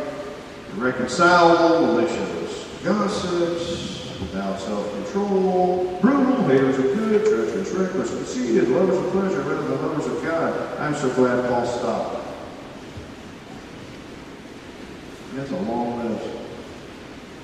[0.77, 2.40] irreconcilable, malicious,
[2.83, 9.81] gossips, without self-control, brutal, haters of good, treacherous, reckless, conceited, lovers of pleasure rather than
[9.81, 10.79] lovers of God.
[10.79, 12.27] I'm so glad Paul stopped.
[15.33, 16.27] That's a long list.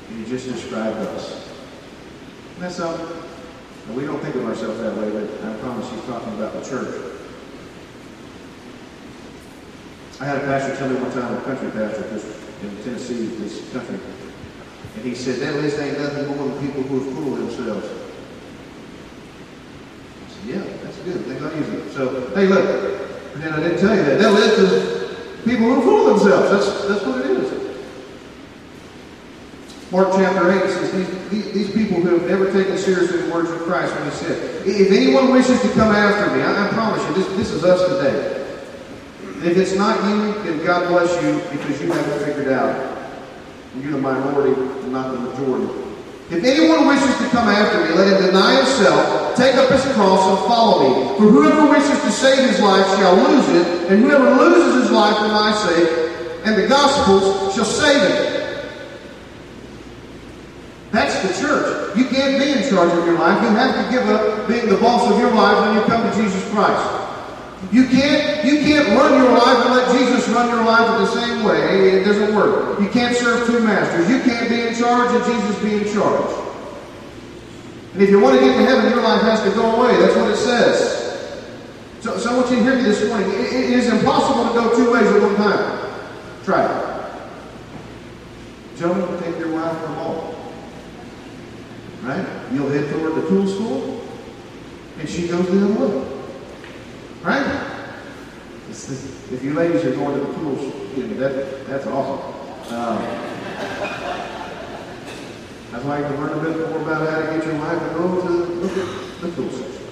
[0.09, 1.49] And he just described us.
[2.55, 2.95] And that's how
[3.93, 7.13] we don't think of ourselves that way, but I promise he's talking about the church.
[10.19, 12.03] I had a pastor tell me one time, a country pastor,
[12.63, 13.99] in Tennessee, this country,
[14.97, 17.87] and he said, that list ain't nothing more than people who have of themselves.
[20.25, 21.23] I said, yeah, that's good.
[21.25, 21.91] They're not using it.
[21.91, 22.65] So, hey, look,
[23.35, 24.17] and then I didn't tell you that.
[24.19, 26.49] That list is people who of themselves.
[26.49, 27.37] That's, that's what it is.
[29.91, 33.49] Mark chapter 8 says these, these, these, people who have never taken seriously the words
[33.51, 37.01] of Christ when he said, If anyone wishes to come after me, I, I promise
[37.07, 38.33] you, this, this is us today.
[39.47, 42.96] If it's not you, then God bless you because you haven't figured out.
[43.81, 45.67] You're the minority, and not the majority.
[46.29, 50.27] If anyone wishes to come after me, let him deny himself, take up his cross,
[50.27, 51.17] and follow me.
[51.17, 55.15] For whoever wishes to save his life shall lose it, and whoever loses his life
[55.17, 56.07] for my sake
[56.47, 58.65] and the gospel's shall save it.
[60.91, 61.97] That's the church.
[61.97, 63.41] You can't be in charge of your life.
[63.43, 66.15] You have to give up being the boss of your life when you come to
[66.15, 67.06] Jesus Christ.
[67.71, 71.11] You can't, you can't run your life and let Jesus run your life in the
[71.11, 71.99] same way.
[71.99, 72.79] It doesn't work.
[72.79, 74.09] You can't serve two masters.
[74.09, 76.31] You can't be in charge and Jesus be in charge.
[77.93, 79.97] And if you want to get to heaven, your life has to go away.
[79.97, 80.97] That's what it says.
[82.01, 83.27] So, so I want you to hear me this morning.
[83.31, 86.05] it, it is impossible to go two ways at one time.
[86.45, 86.97] Try it.
[88.77, 90.35] Gentlemen, take your wife from home.
[92.03, 92.25] Right?
[92.53, 94.07] You'll head toward the tool school,
[94.99, 96.16] and she goes the other way.
[97.27, 97.45] Right?
[98.69, 100.73] if you ladies are going to the tools,
[101.19, 102.73] that, that's awesome.
[102.73, 103.03] Um,
[105.83, 108.21] why you can learn a bit more about how to get your wife to go
[108.21, 109.83] to look at the tool section.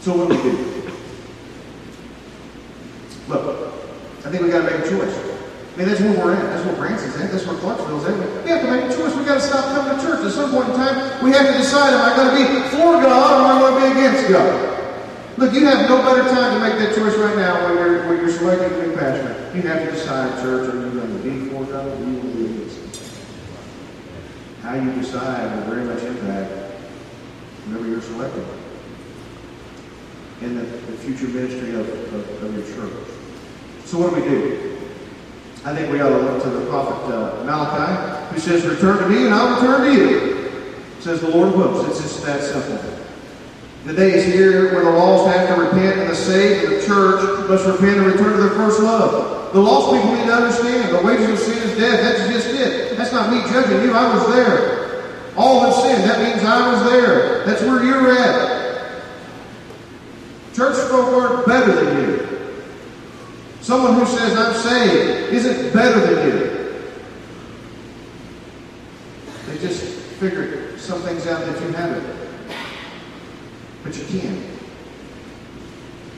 [0.00, 0.56] So what do we do?
[3.28, 3.74] Look,
[4.24, 5.23] I think we got to make a choice.
[5.74, 6.42] I mean, that's where we're at.
[6.54, 7.32] That's where Branson's at.
[7.32, 8.14] That's where Clarksville's at.
[8.44, 9.10] We have to make a choice.
[9.16, 10.24] We've got to stop coming to church.
[10.24, 13.02] At some point in time, we have to decide, am I going to be for
[13.02, 14.74] God or am I going to be against God?
[15.36, 18.18] Look, you have no better time to make that choice right now when you're, when
[18.18, 19.50] you're selecting new pastor.
[19.52, 22.20] You have to decide, church, are you going to be for God or are you
[22.22, 23.12] going to be against
[24.62, 26.52] How you decide will very much impact
[27.66, 28.46] whoever you're selecting
[30.40, 33.08] in the, the future ministry of, of, of your church.
[33.86, 34.73] So what do we do?
[35.64, 39.08] I think we ought to look to the prophet uh, Malachi, who says, Return to
[39.08, 41.88] me and I'll return to you, says the Lord of hosts.
[41.88, 42.94] It's just that simple.
[43.86, 46.86] The day is here when the lost have to repent and the saved and the
[46.86, 49.52] church must repent and return to their first love.
[49.54, 52.00] The lost people need to understand the wages of sin is death.
[52.00, 52.96] That's just it.
[52.98, 53.94] That's not me judging you.
[53.94, 55.34] I was there.
[55.36, 56.04] All have sinned.
[56.08, 57.44] That means I was there.
[57.46, 59.02] That's where you're at.
[60.54, 62.33] Church folk aren't better than you.
[63.64, 66.84] Someone who says, I'm saved, isn't better than you.
[69.46, 69.82] They just
[70.20, 72.06] figured some things out that you haven't.
[73.82, 74.44] But you can.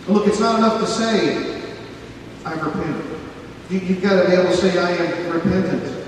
[0.09, 1.63] Look, it's not enough to say,
[2.45, 3.21] I've repented.
[3.71, 6.05] You, have got to be able to say, I am repentant.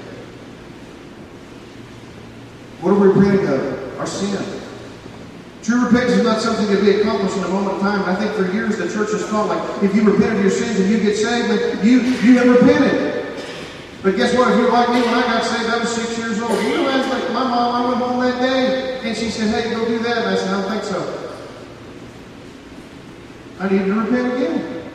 [2.81, 4.01] What are we repenting of?
[4.01, 4.58] Our sin.
[5.69, 8.01] True repentance is not something to be accomplished in a moment of time.
[8.01, 10.49] And I think for years the church has taught like if you repent of your
[10.49, 13.45] sins and you get saved, then you you have repented.
[14.03, 14.51] But guess what?
[14.51, 16.53] If you're like me, when I got saved, I was six years old.
[16.65, 17.85] You know, I was like my mom.
[17.85, 20.55] I went home that day and she said, "Hey, go do that." And I said,
[20.55, 21.35] "I don't think so.
[23.61, 24.91] I need to repent again."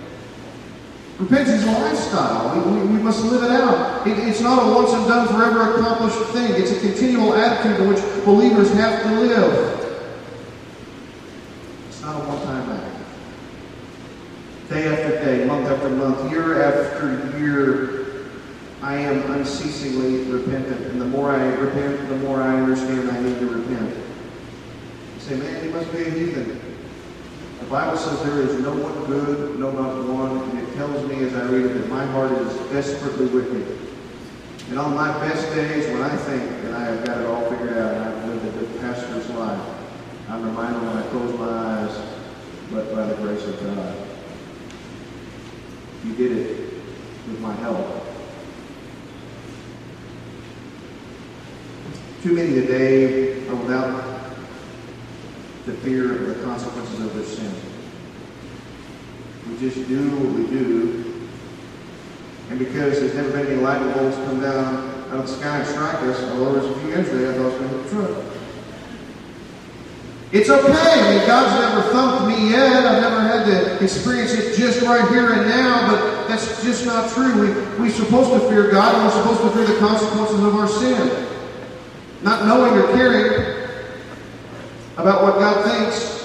[1.19, 2.65] Repentance is a lifestyle.
[2.65, 4.07] We, we, we must live it out.
[4.07, 6.51] It, it's not a once and done, forever accomplished thing.
[6.59, 9.72] It's a continual attitude in which believers have to live.
[15.45, 18.27] Month, after month, year after year,
[18.81, 20.81] I am unceasingly repentant.
[20.87, 23.95] And the more I repent, the more I understand I need to repent.
[25.15, 26.59] You say, man, he must be a heathen.
[27.59, 31.23] The Bible says there is no one good, no not one, and it tells me
[31.23, 33.79] as I read it that my heart is desperately wicked.
[34.69, 37.77] And on my best days, when I think that I have got it all figured
[37.77, 39.61] out and I've lived a good pastor's life,
[40.29, 42.01] I'm reminded when I close my eyes,
[42.71, 44.12] but by the grace of God.
[46.03, 46.73] You did it
[47.27, 48.03] with my help.
[52.21, 54.35] Too many today are without
[55.65, 57.53] the fear of the consequences of their sin.
[59.49, 61.29] We just do what we do.
[62.49, 65.67] And because there's never been any lightning bolts come down out of the sky and
[65.67, 67.89] strike us, although there was a few yesterday, I thought it was going to the
[67.89, 68.32] truck.
[70.33, 71.27] It's okay.
[71.27, 72.87] God's never thumped me yet.
[72.87, 77.07] I've never had to experience it just right here and now, but that's just not
[77.11, 77.39] true.
[77.39, 80.67] We, we're supposed to fear God, and we're supposed to fear the consequences of our
[80.67, 81.27] sin.
[82.23, 83.69] Not knowing or caring
[84.97, 86.23] about what God thinks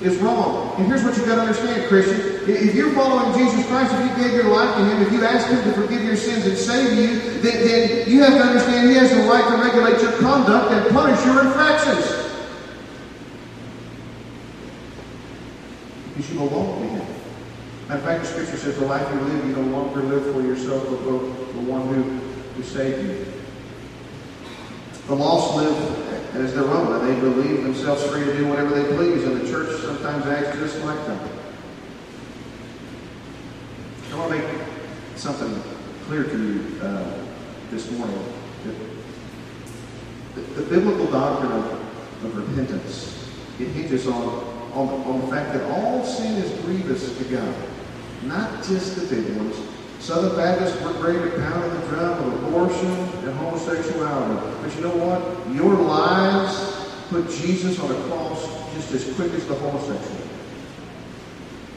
[0.00, 0.74] is wrong.
[0.78, 2.18] And here's what you've got to understand, Christian.
[2.48, 5.46] If you're following Jesus Christ, if you gave your life to Him, if you ask
[5.48, 8.96] Him to forgive your sins and save you, then, then you have to understand He
[8.96, 12.19] has the right to regulate your conduct and punish your infractions.
[16.28, 17.06] You belong to Him.
[17.88, 20.84] Matter fact, the Scripture says the life you live, you no longer live for yourself,
[20.90, 23.26] but for the one who, who saved you.
[25.06, 28.94] The lost live as their own, and they believe themselves free to do whatever they
[28.94, 31.18] please, and the church sometimes acts just like them.
[34.12, 34.60] I want to make
[35.16, 35.62] something
[36.04, 37.18] clear to you uh,
[37.70, 38.22] this morning.
[40.34, 45.70] The, the, biblical doctrine of, of repentance, it hinges on, on, on the fact that
[45.70, 47.54] all sin is grievous to God,
[48.24, 49.56] not just the big ones,
[50.00, 54.62] Southern Baptists, we're great at pounding the drum of abortion and homosexuality.
[54.62, 55.54] But you know what?
[55.54, 60.20] Your lives put Jesus on a cross just as quick as the homosexual.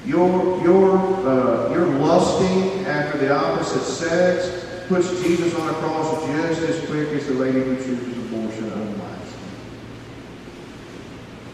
[0.06, 6.62] Your, your, uh, your lusting after the opposite sex puts Jesus on a cross just
[6.62, 9.12] as quick as the lady who chooses abortion unwisely.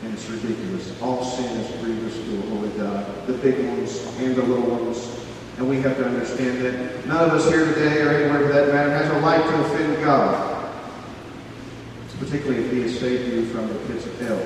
[0.04, 1.00] And it's ridiculous.
[1.02, 3.28] All sin is grievous to a holy God.
[3.28, 5.20] The big ones and the little ones
[5.60, 8.74] and we have to understand that none of us here today, or anywhere for that
[8.74, 10.74] matter, has a right to offend God.
[12.18, 14.42] Particularly if He has saved you from the pits of hell.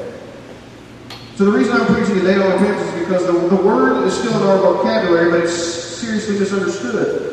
[1.35, 4.35] So the reason I'm preaching today on repentance is because the, the word is still
[4.35, 7.32] in our vocabulary, but it's seriously misunderstood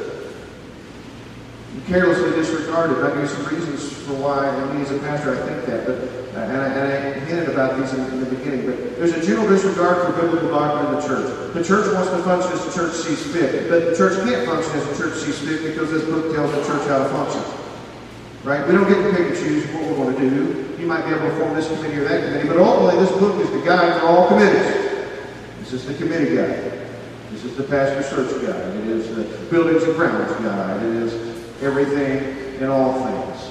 [1.86, 3.04] carelessly disregarded.
[3.04, 5.86] I'll give some reasons for why, and me as a pastor, I think that.
[5.86, 8.64] But and, I, and I hinted about these in, in, the beginning.
[8.66, 11.54] But there's a general disregard for biblical doctrine in the church.
[11.54, 14.72] The church wants to function as the church sees fit, but the church can't function
[14.78, 17.42] as the church sees fit because this book tells the church how to function.
[18.44, 18.66] Right?
[18.66, 20.76] We don't get to pick and choose what we're going to do.
[20.80, 23.36] You might be able to form this committee or that committee, but ultimately this book
[23.42, 24.64] is the guide for all committees.
[25.60, 26.88] This is the committee guide.
[27.32, 28.76] This is the pastor search guide.
[28.76, 30.82] It is the buildings and grounds guide.
[30.82, 31.29] It is
[31.62, 33.50] everything and all things.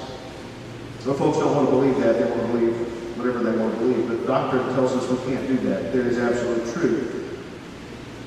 [1.00, 2.18] So folks don't want to believe that.
[2.18, 4.08] They want to believe whatever they want to believe.
[4.08, 5.92] But the doctrine tells us we can't do that.
[5.92, 7.16] That is absolute truth.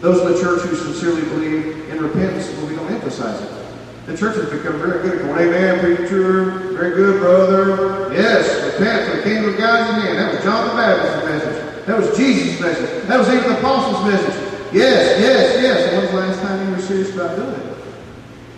[0.01, 3.63] Those in the church who sincerely believe in repentance, well, we don't emphasize it.
[4.05, 6.43] The church has become very good at going, Amen, preacher.
[6.73, 8.13] Very good, brother.
[8.13, 10.17] Yes, repent for the kingdom of God is hand.
[10.17, 11.85] That was John the Baptist's message.
[11.85, 13.07] That was Jesus' message.
[13.07, 14.73] That was even the apostles' message.
[14.73, 15.91] Yes, yes, yes.
[15.93, 17.72] When was the last time you were serious about doing it?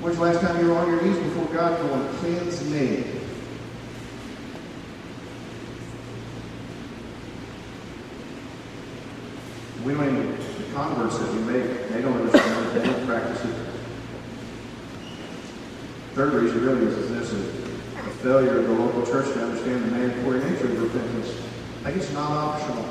[0.05, 3.05] When's the last time you were on your knees before God going, cleanse me?
[9.83, 13.55] We don't even, the converts that we make, they don't understand they don't practice it.
[16.13, 17.63] Third reason really is, is this is
[17.97, 21.33] a failure of the local church to understand the mandatory nature of repentance.
[21.83, 22.85] I it's not optional.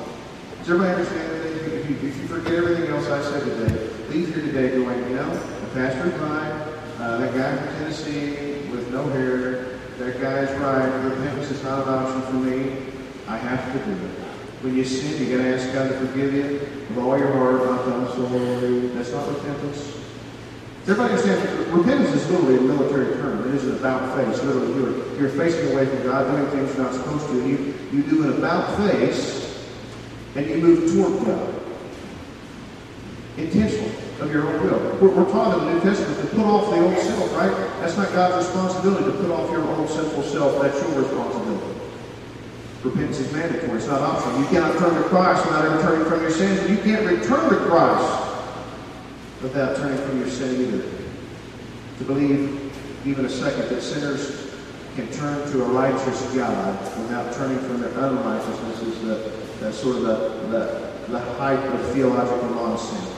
[0.59, 4.35] Does everybody understand that if you, if you forget everything else I said today, leave
[4.35, 6.74] here today going, you know, the pastor's right,
[7.05, 10.87] uh, that guy from Tennessee with no hair, that guy's right.
[11.05, 12.93] Repentance is not an option for me.
[13.29, 14.11] I have to do it.
[14.63, 17.65] When you sin, you got to ask God to forgive you with all your heart.
[17.67, 18.89] Not I'm sorry.
[18.89, 19.99] That's not repentance.
[20.87, 23.49] Everybody understands repentance is literally a military term.
[23.49, 24.43] It isn't about face.
[24.43, 27.33] Literally, you're, you're facing away from God, doing things you're not supposed to.
[27.41, 29.63] And You, you do an about face,
[30.37, 31.55] and you move toward God.
[33.37, 34.79] Intentionally of your own will.
[35.01, 37.51] We're, we're taught in the New Testament to put off the old self, right?
[37.81, 40.63] That's not God's responsibility to put off your own sinful self.
[40.63, 41.81] That's your responsibility.
[42.85, 43.79] Repentance is mandatory.
[43.79, 44.41] It's not optional.
[44.41, 46.71] You cannot turn to Christ without ever turning from your sins.
[46.71, 48.35] You can't return to Christ
[49.43, 50.91] without turning from your sin either.
[51.99, 52.73] To believe
[53.07, 54.55] even a second that sinners
[54.97, 59.97] can turn to a righteous God without turning from their unrighteousness is the, the sort
[59.97, 60.15] of the,
[60.51, 63.14] the, the height of theological nonsense.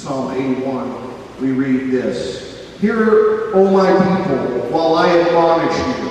[0.00, 6.10] Psalm 81, we read this Hear, O my people, while I admonish you.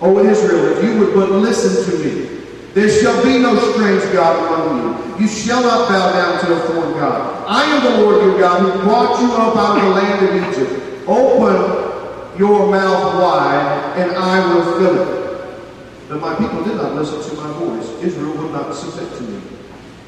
[0.00, 2.42] O Israel, if you would but listen to me.
[2.72, 5.20] There shall be no strange God among you.
[5.20, 7.44] You shall not bow down to a foreign God.
[7.46, 10.48] I am the Lord your God who brought you up out of the land of
[10.48, 11.06] Egypt.
[11.06, 16.08] Open your mouth wide, and I will fill it.
[16.08, 17.90] But my people did not listen to my voice.
[18.02, 19.42] Israel would not submit to me.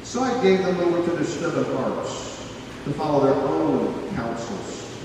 [0.01, 2.34] So I gave them over to their stubborn hearts
[2.85, 4.95] to follow their own counsels.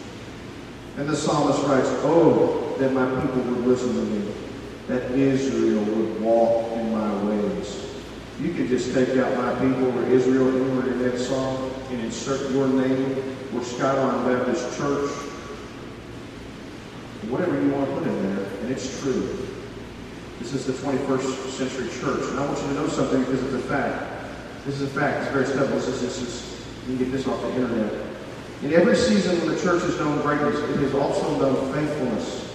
[0.97, 4.35] And the psalmist writes, Oh, that my people would listen to me
[4.91, 7.87] that Israel would walk in my ways.
[8.41, 12.51] You could just take out my people or Israel anywhere in that song and insert
[12.51, 15.11] your name or Skyline Baptist Church,
[17.29, 19.47] whatever you want to put in there, and it's true.
[20.41, 23.65] This is the 21st century church, and I want you to know something because it's
[23.65, 24.11] a fact.
[24.65, 25.23] This is a fact.
[25.23, 25.77] It's very simple.
[25.77, 26.50] This is, this is,
[26.87, 28.07] you can get this off the internet.
[28.63, 32.51] In every season when the church has known greatness, it has also known faithfulness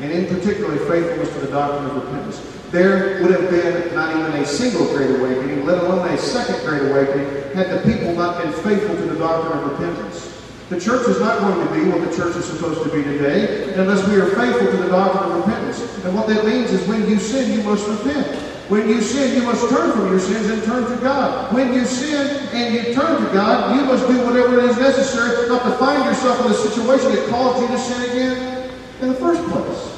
[0.00, 2.40] and in particular faithfulness to the doctrine of repentance.
[2.70, 6.82] There would have been not even a single great awakening, let alone a second great
[6.90, 10.34] awakening, had the people not been faithful to the doctrine of repentance.
[10.68, 13.72] The church is not going to be what the church is supposed to be today
[13.74, 15.80] unless we are faithful to the doctrine of repentance.
[16.04, 18.57] And what that means is when you sin, you must repent.
[18.68, 21.54] When you sin, you must turn from your sins and turn to God.
[21.54, 25.48] When you sin and you turn to God, you must do whatever it is necessary
[25.48, 29.14] not to find yourself in a situation that caused you to sin again in the
[29.14, 29.94] first place.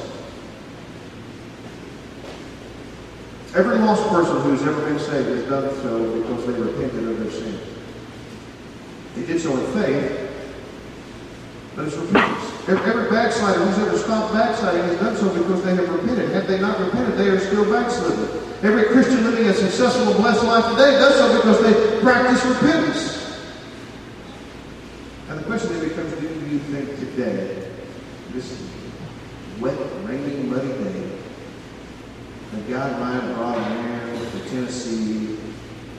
[3.56, 7.30] Every lost person who's ever been saved has done so because they repented of their
[7.32, 7.58] sin.
[9.16, 10.29] They did so in faith,
[11.86, 12.68] it's repentance.
[12.68, 16.30] Every backslider who's ever stopped backsliding has done so because they have repented.
[16.30, 18.40] Had they not repented, they are still backsliding.
[18.62, 23.20] Every Christian living a successful, blessed life today does so because they practice repentance.
[25.28, 27.70] And the question then becomes, do you think today,
[28.32, 28.62] this
[29.60, 31.18] wet, rainy, muddy day,
[32.52, 35.38] that God might have brought a man to Tennessee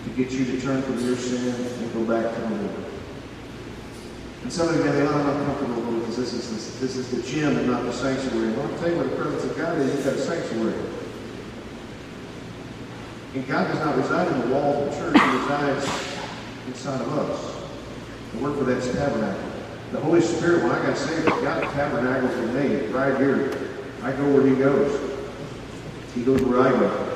[0.03, 2.90] to get you to turn from your sin and go back to the Lord.
[4.43, 6.95] And some of you may think, oh, I'm not comfortable because this is, this, this
[6.95, 8.51] is the gym and not the sanctuary.
[8.53, 9.93] Well, I'll tell you what the presence of God is.
[9.93, 10.83] You've got a sanctuary.
[13.33, 15.21] And God does not reside in the walls of the church.
[15.21, 15.85] He resides
[16.67, 17.55] inside of us.
[18.33, 19.51] The word for that is tabernacle.
[19.91, 23.69] The Holy Spirit, when I got saved, God tabernacles in me right here.
[24.01, 24.99] I go where he goes.
[26.15, 27.11] He goes where I go.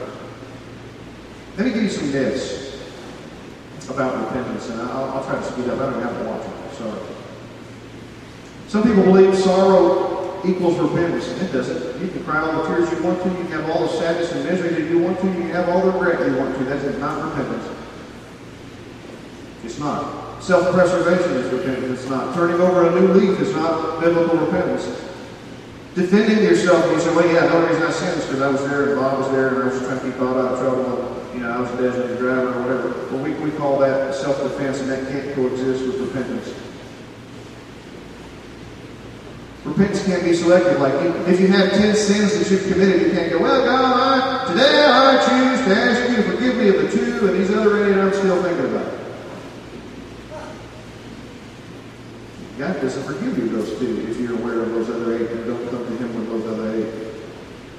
[1.57, 2.79] Let me give you some myths
[3.89, 5.79] about repentance, and I'll, I'll try to speed up.
[5.79, 6.77] I don't have to watch it.
[6.77, 7.14] Sorry.
[8.75, 12.01] Some people believe sorrow equals repentance, and it doesn't.
[12.01, 13.29] You can cry all the tears you want to.
[13.29, 15.27] You can have all the sadness and misery that you want to.
[15.27, 16.63] You can have all the regret you want to.
[16.65, 17.73] That is not repentance.
[19.63, 20.43] It's not.
[20.43, 22.01] Self-preservation is repentance.
[22.01, 22.35] It's not.
[22.35, 24.83] Turning over a new leaf is not biblical repentance
[25.95, 28.61] defending yourself, you say, well, yeah, the only reason I sinned is because I was
[28.67, 31.23] there and Bob was there and I was trying to keep Bob out of trouble
[31.33, 32.89] you know, I was a designated driver or whatever.
[33.15, 36.64] Well, we, we call that self-defense and that can't coexist with repentance.
[39.65, 40.79] Repentance can't be selective.
[40.79, 40.93] Like,
[41.27, 44.85] if you have 10 sins that you've committed, you can't go, well, God, I, today
[44.85, 47.97] I choose to ask you to forgive me of the two and these other eight
[47.97, 48.93] I'm still thinking about.
[52.59, 55.69] God doesn't forgive you those two if you're aware of those other eight and don't
[55.71, 56.93] come to Him with those other eight.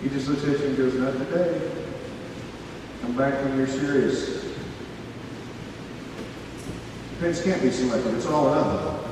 [0.03, 1.70] He just looks at you and goes, Not today.
[3.01, 4.45] Come back when you're serious.
[7.12, 8.14] Repentance can't be selective.
[8.16, 9.06] It's all or nothing.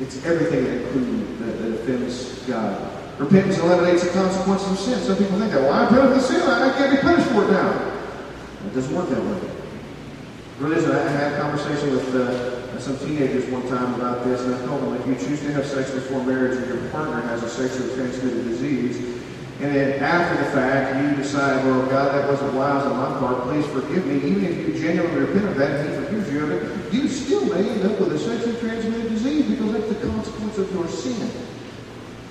[0.00, 2.92] It's everything that includes that, that offends God.
[3.18, 4.98] Repentance eliminates the consequences of sin.
[5.00, 6.42] Some people think that, well, I repent of the sin.
[6.42, 7.72] I can't be punished for it now.
[8.66, 9.40] It doesn't work that way.
[10.58, 14.66] Religion, I had a conversation with uh, some teenagers one time about this, and I
[14.66, 17.48] told them if you choose to have sex before marriage and your partner has a
[17.48, 18.96] sexually transmitted disease,
[19.60, 23.44] and then after the fact you decide, well, God, that wasn't wise on my part,
[23.44, 26.50] please forgive me, even if you genuinely repent of that and He forgives you of
[26.52, 29.96] it, you still may end up with a sexually transmitted disease because that's the
[30.86, 31.30] your sin.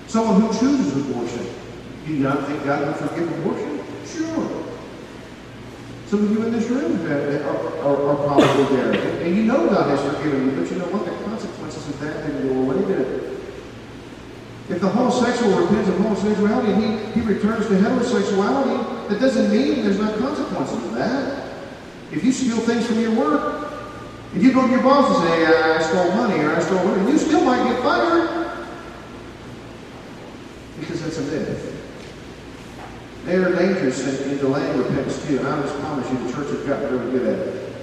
[0.08, 1.46] Someone who chooses abortion,
[2.06, 3.84] do you not think God will forgive abortion?
[4.06, 4.66] Sure.
[6.08, 7.44] Some of you in this room are,
[7.82, 8.94] are, are probably there.
[9.24, 11.06] And, you know God has forgiven you, but you know what?
[11.06, 17.14] The consequences of that then go away with If the homosexual repents of homosexuality and
[17.14, 21.44] he, he returns to heterosexuality, that doesn't mean there's no consequences of that.
[22.12, 23.66] If you steal things from your work,
[24.36, 27.10] If you go to your boss and say, I stole money or I stole money,
[27.10, 28.68] you still might get fired.
[30.78, 31.72] Because that's a myth.
[33.36, 36.52] There are dangers in, in delaying repentance too, and I just promise you the church
[36.52, 37.76] has gotten really good at it.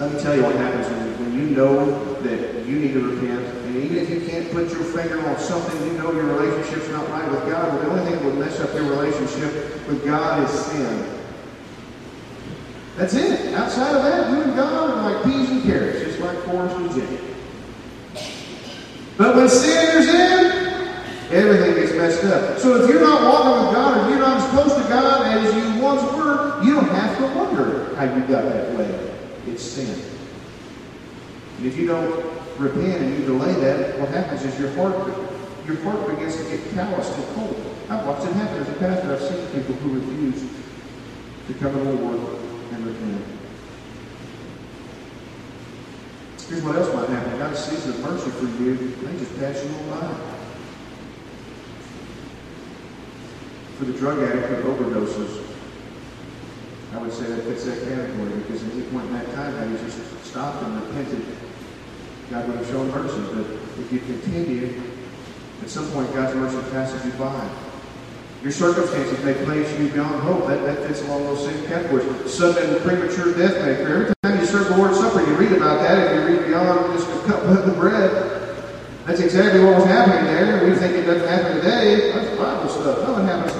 [0.00, 3.46] Let me tell you what happens when, when you know that you need to repent,
[3.46, 7.08] and even if you can't put your finger on something, you know your relationship's not
[7.08, 10.42] right with God, but the only thing that would mess up your relationship with God
[10.42, 11.20] is sin.
[12.96, 13.54] That's it.
[13.54, 16.90] Outside of that, you and God are like peas and carrots, just like Forrest and
[16.90, 17.18] Jenny.
[19.16, 20.49] But when sin enters in,
[21.30, 22.58] everything gets messed up.
[22.58, 25.54] So if you're not walking with God, or you're not as close to God as
[25.54, 29.12] you once were, you don't have to wonder how you got that way.
[29.46, 30.00] It's sin.
[31.58, 32.24] And if you don't
[32.58, 34.96] repent and you delay that, what happens is your heart,
[35.66, 37.76] your heart begins to get calloused and cold.
[37.88, 39.12] I've watched it happen as a pastor.
[39.12, 40.48] I've seen people who refuse
[41.48, 42.18] to come to the Lord
[42.72, 43.24] and repent.
[46.48, 47.38] Here's what else might happen.
[47.38, 50.39] God sees the mercy for you, they just pass you on by.
[53.80, 55.42] For the drug addict with overdoses,
[56.92, 59.70] I would say that fits that category because at any point in that time, had
[59.70, 61.24] he just stopped and repented,
[62.28, 63.24] God would have shown mercy.
[63.32, 63.46] But
[63.80, 64.82] if you continue,
[65.62, 67.50] at some point God's mercy passes you by.
[68.42, 70.46] Your circumstances may place you beyond hope.
[70.46, 72.30] That, that fits along those same categories.
[72.30, 74.12] Sudden premature death may occur.
[74.12, 75.96] Every time you serve the Lord's Supper, you read about that.
[76.12, 78.40] If you read beyond just a cup of the bread,
[79.06, 80.68] that's exactly what was happening there.
[80.68, 82.12] We think it doesn't happen today.
[82.12, 83.08] That's Bible stuff.
[83.08, 83.59] Nothing happens.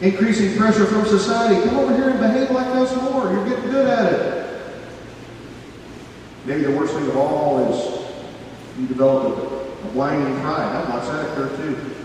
[0.00, 1.62] Increasing pressure from society.
[1.66, 3.32] Come over here and behave like us more.
[3.32, 4.46] You're getting good at it.
[6.44, 8.06] Maybe the worst thing of all is
[8.78, 10.76] you develop a, a blinding pride.
[10.76, 11.96] I've watched that occur too.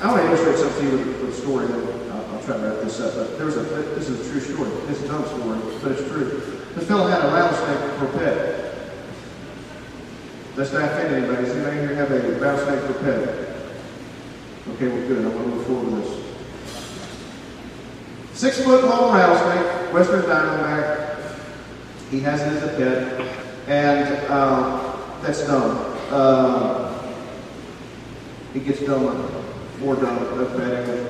[0.00, 2.62] I want to illustrate something to you with, with a story, I'll, I'll, try to
[2.62, 3.14] wrap this up.
[3.14, 4.70] But there was a, this is a true story.
[4.88, 6.42] It's a dumb story, but it's true.
[6.74, 8.74] This fellow had a rattlesnake for a pet.
[10.56, 11.44] Let's not offend anybody.
[11.44, 13.52] Does anybody here have a rattlesnake for pet?
[14.74, 15.24] Okay, well, good.
[15.24, 16.21] I'm going to move forward with this.
[18.34, 21.20] Six foot long rattlesnake, Western Diamondback.
[22.10, 25.96] He has it as a pet, and um, that's dumb.
[26.10, 26.92] Uh,
[28.52, 29.14] he gets dumber
[29.80, 31.08] more done of betting.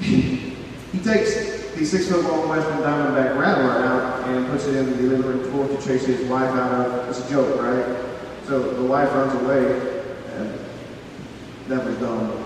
[0.00, 5.02] he takes the six foot long Western Diamondback Rattler out and puts it in the
[5.02, 7.08] living room floor to chase his wife out of.
[7.08, 7.96] It's a joke, right?
[8.46, 9.98] So the wife runs away,
[10.34, 10.58] and
[11.68, 12.45] that was dumb.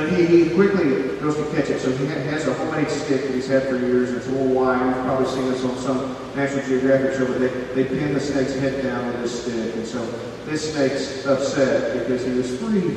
[0.00, 1.78] But he, he quickly goes to catch it.
[1.78, 4.10] So he has a homemade stick that he's had for years.
[4.12, 4.82] It's a little wire.
[4.82, 8.54] You've probably seen this on some National Geographic show, but they, they pin the snake's
[8.54, 9.74] head down with this stick.
[9.74, 10.02] And so
[10.46, 12.94] this snake's upset because he was free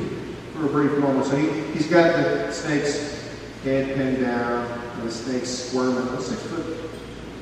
[0.54, 1.26] for a brief moment.
[1.26, 3.28] So he, he's got the snake's
[3.64, 6.08] head pinned down, and the snake's squirming.
[6.08, 6.90] A six foot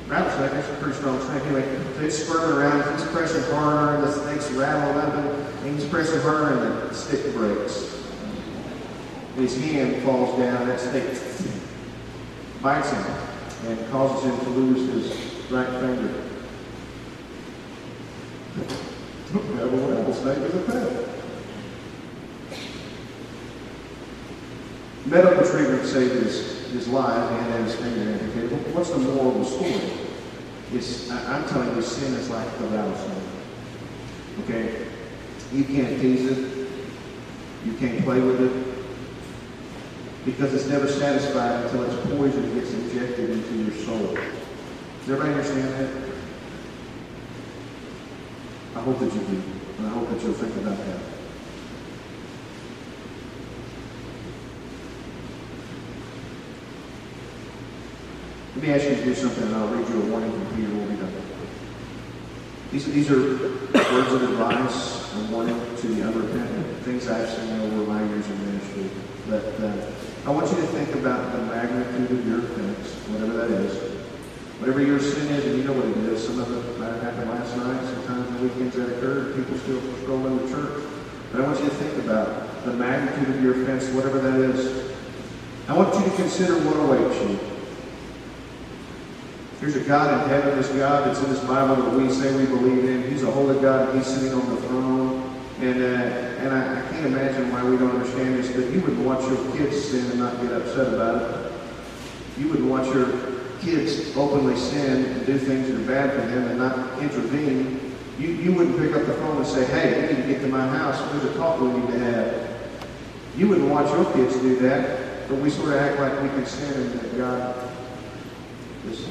[0.09, 1.41] rattlesnake, that's a pretty strong snake.
[1.43, 5.13] Anyway, so it's squirming around, he's pressing harder, and the snake's rattling up,
[5.63, 7.92] and he's pressing harder, and the stick breaks.
[9.35, 11.05] His hand falls down, that snake
[12.61, 13.03] bites him
[13.65, 16.23] and causes him to lose his right finger.
[19.33, 21.09] Have a rattlesnake as a pet.
[25.05, 28.75] Medical treatment saved his, his life and his finger amputated.
[28.75, 29.97] What's the moral of the story?
[30.73, 33.17] It's, I, I'm telling you, sin is like the rattlesnake.
[34.43, 34.85] Okay?
[35.51, 36.69] You can't tease it.
[37.65, 38.72] You can't play with it
[40.25, 44.13] because it's never satisfied until its poison gets injected into your soul.
[44.13, 46.13] Does everybody understand that?
[48.75, 49.43] I hope that you do,
[49.79, 50.99] and I hope that you'll think about that.
[58.55, 60.69] Let me ask you to do something, and I'll read you a warning from Peter.
[60.73, 61.11] We'll be done.
[62.71, 67.91] These, these are words of advice and warning to the unrepentant, things I've seen over
[67.91, 68.89] my years of ministry.
[69.27, 73.51] But uh, I want you to think about the magnitude of your offense, whatever that
[73.51, 73.91] is.
[74.59, 76.25] Whatever your sin is, and you know what it is.
[76.25, 79.81] Some of it might have happened last night, sometimes the weekends that occurred, people still
[79.99, 80.81] scroll into church.
[81.31, 84.95] But I want you to think about the magnitude of your offense, whatever that is.
[85.67, 87.37] I want you to consider what awaits you.
[89.59, 92.45] There's a God in heaven, this God that's in this Bible that we say we
[92.45, 93.11] believe in.
[93.11, 95.32] He's a holy God, and He's sitting on the throne.
[95.59, 99.05] And, uh, and I, I, can't imagine why we don't understand this, but you wouldn't
[99.05, 101.51] watch your kids sin and not get upset about it.
[102.37, 106.47] You wouldn't watch your kids openly sin and do things that are bad for them
[106.47, 107.95] and not intervene.
[108.19, 110.47] You, you wouldn't pick up the phone and say, hey, you need to get to
[110.47, 110.99] my house.
[111.11, 112.43] There's a talk we need to have.
[113.37, 116.45] You wouldn't watch your kids do that, but we sort of act like we can
[116.45, 117.69] sin and that God
[118.89, 119.07] Just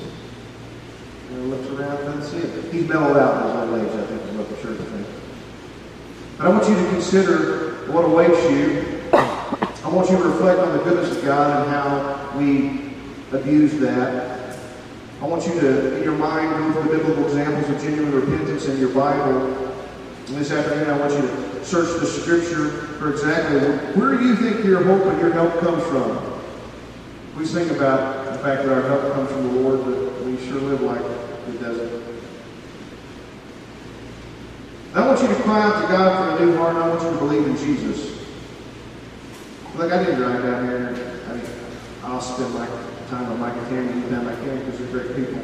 [1.30, 2.72] you know, looks around, doesn't see it.
[2.72, 5.21] He's mellowed out in his old age, I think, is what the church thinks.
[6.38, 9.00] But I want you to consider what awaits you.
[9.12, 12.92] I want you to reflect on the goodness of God and how we
[13.36, 14.58] abuse that.
[15.20, 18.66] I want you to, in your mind, go through the biblical examples of genuine repentance
[18.66, 19.54] in your Bible.
[20.28, 23.60] And this afternoon, I want you to search the Scripture for exactly
[24.00, 26.40] where do you think your hope and your help comes from.
[27.36, 30.60] We sing about the fact that our help comes from the Lord, but we sure
[30.60, 32.11] live like it doesn't.
[34.94, 37.10] I want you to cry out to God for a new heart, I want you
[37.10, 38.26] to believe in Jesus.
[39.74, 41.22] Look, I didn't drive down here.
[41.28, 41.46] I mean,
[42.04, 42.66] I'll spend my
[43.08, 45.42] time with Mike and Tammy anytime I can because they're great people.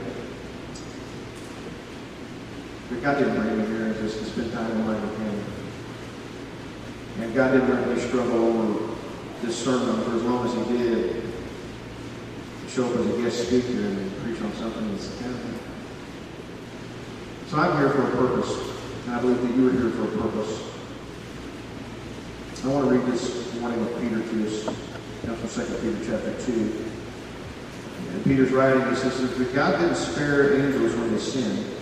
[2.90, 5.42] But God didn't bring me here just to spend time with Mike and Tammy.
[7.20, 8.94] And God didn't let me struggle over
[9.42, 11.22] this sermon for as long as He did.
[11.22, 15.60] To show up as a guest speaker and preach on something that's of.
[17.48, 18.77] So I'm here for a purpose,
[19.09, 20.60] and I believe that you are here for a purpose.
[22.62, 24.64] I want to read this morning with Peter to us.
[25.24, 26.85] Comes from 2 Peter chapter 2.
[28.12, 31.74] And Peter's writing, he says, If God didn't spare angels when they sinned,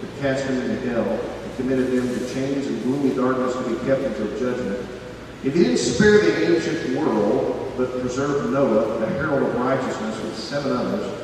[0.00, 3.76] but cast them into hell, and committed them to chains and gloomy darkness to be
[3.86, 4.80] kept until judgment,
[5.44, 10.36] if he didn't spare the ancient world, but preserved Noah, the herald of righteousness, with
[10.36, 11.22] seven others,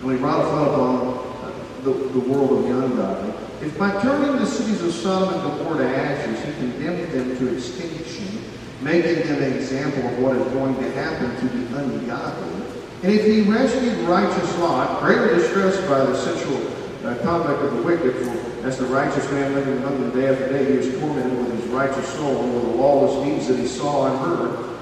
[0.00, 4.36] and he brought a flood upon the, the world of the ungodly, if by turning
[4.36, 8.42] the cities of Sodom and Gomorrah to ashes, he condemned them to extinction,
[8.80, 12.56] making them an example of what is going to happen to the ungodly,
[13.02, 16.56] and if he rescued righteous Lot, greatly distressed by the sensual
[17.04, 20.48] uh, conduct of the wicked, for as the righteous man living among them day after
[20.48, 23.66] day, he was tormented with his righteous soul and with the lawless deeds that he
[23.66, 24.76] saw and heard,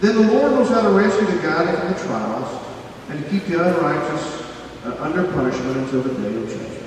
[0.00, 2.66] then the Lord knows how to rescue the godly from the trials
[3.10, 4.42] and to keep the unrighteous
[4.84, 6.77] uh, under punishment until the day of judgment.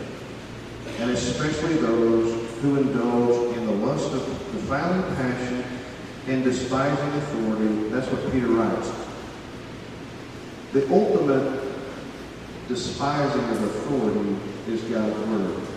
[1.01, 5.63] And especially those who indulge in the lust of defiling passion
[6.27, 7.89] and despising authority.
[7.89, 8.91] That's what Peter writes.
[10.73, 11.63] The ultimate
[12.67, 14.35] despising of authority
[14.67, 15.67] is God's word.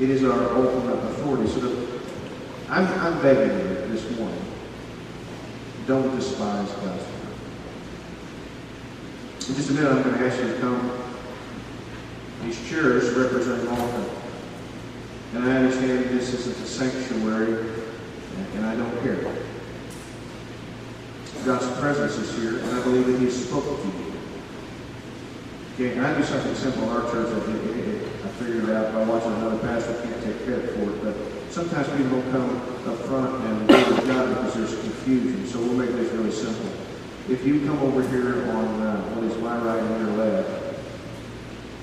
[0.00, 1.48] It is our ultimate authority.
[1.48, 2.00] So the,
[2.68, 4.44] I'm, I'm begging you this morning,
[5.86, 7.22] don't despise God's word.
[9.48, 10.90] In just a minute, I'm going to ask you to come.
[12.42, 14.21] These chairs represent altar.
[15.34, 17.82] And I understand this isn't a sanctuary,
[18.54, 19.34] and I don't care.
[21.46, 24.12] God's presence is here, and I believe that He spoke to you.
[25.74, 27.32] Okay, and I do something simple in our church.
[27.32, 29.94] I, I figured it out by watching another pastor.
[30.02, 31.16] Can't take credit for it, but
[31.50, 32.56] sometimes people don't come
[32.86, 35.46] up front and deal with God because there's confusion.
[35.46, 36.70] So we'll make this really simple.
[37.30, 40.50] If you come over here on uh, what is my right and your left,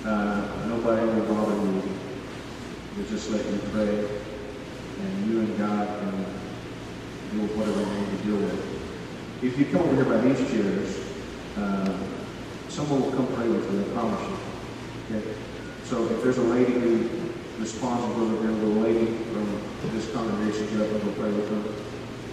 [0.06, 1.89] uh, nobody will bother you.
[3.00, 6.20] We'll just let you pray, and you and God can
[7.32, 8.60] deal with whatever you need to deal with.
[9.40, 11.00] If you come over here by these chairs,
[11.56, 11.96] uh,
[12.68, 15.16] someone will come pray with you, I promise you.
[15.16, 15.24] Okay?
[15.86, 17.08] So if there's a lady who
[17.56, 19.48] responsible over here, a lady from
[19.96, 21.64] this congregation get up and go pray with them.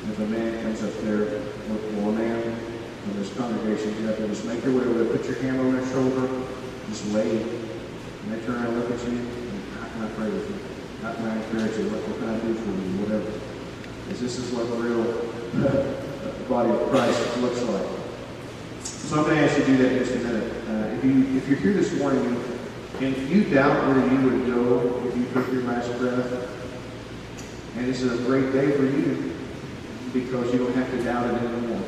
[0.02, 1.46] And if a man comes up there,
[1.94, 2.42] well, a man
[3.04, 5.60] from this congregation get up and just make your way over there, put your hand
[5.60, 6.26] on their shoulder,
[6.90, 9.35] just lay, and they turn around and look at you,
[10.02, 10.58] I pray with you?
[11.02, 11.88] How can I encourage you?
[11.90, 13.04] What, what can I do for you?
[13.04, 13.32] Whatever.
[14.04, 15.04] Because this is what the real
[16.48, 17.86] body of Christ looks like.
[18.84, 20.52] So I'm going to ask you to do that in just a minute.
[20.68, 22.26] Uh, if you if you're here this morning
[23.00, 26.26] and, you doubt where you would go if you took your last breath,
[27.76, 29.32] and this is a great day for you
[30.12, 31.82] because you don't have to doubt it anymore.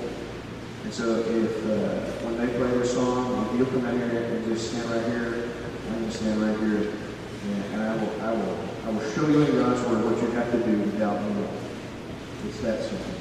[0.85, 4.45] And so if uh, when they play their song, if you'll come out here and
[4.47, 5.51] just stand right here,
[5.89, 6.93] I'm going to stand right here,
[7.89, 10.59] I will I will I will show you in God's word what you have to
[10.59, 11.43] do without me.
[12.47, 13.18] It's that simple.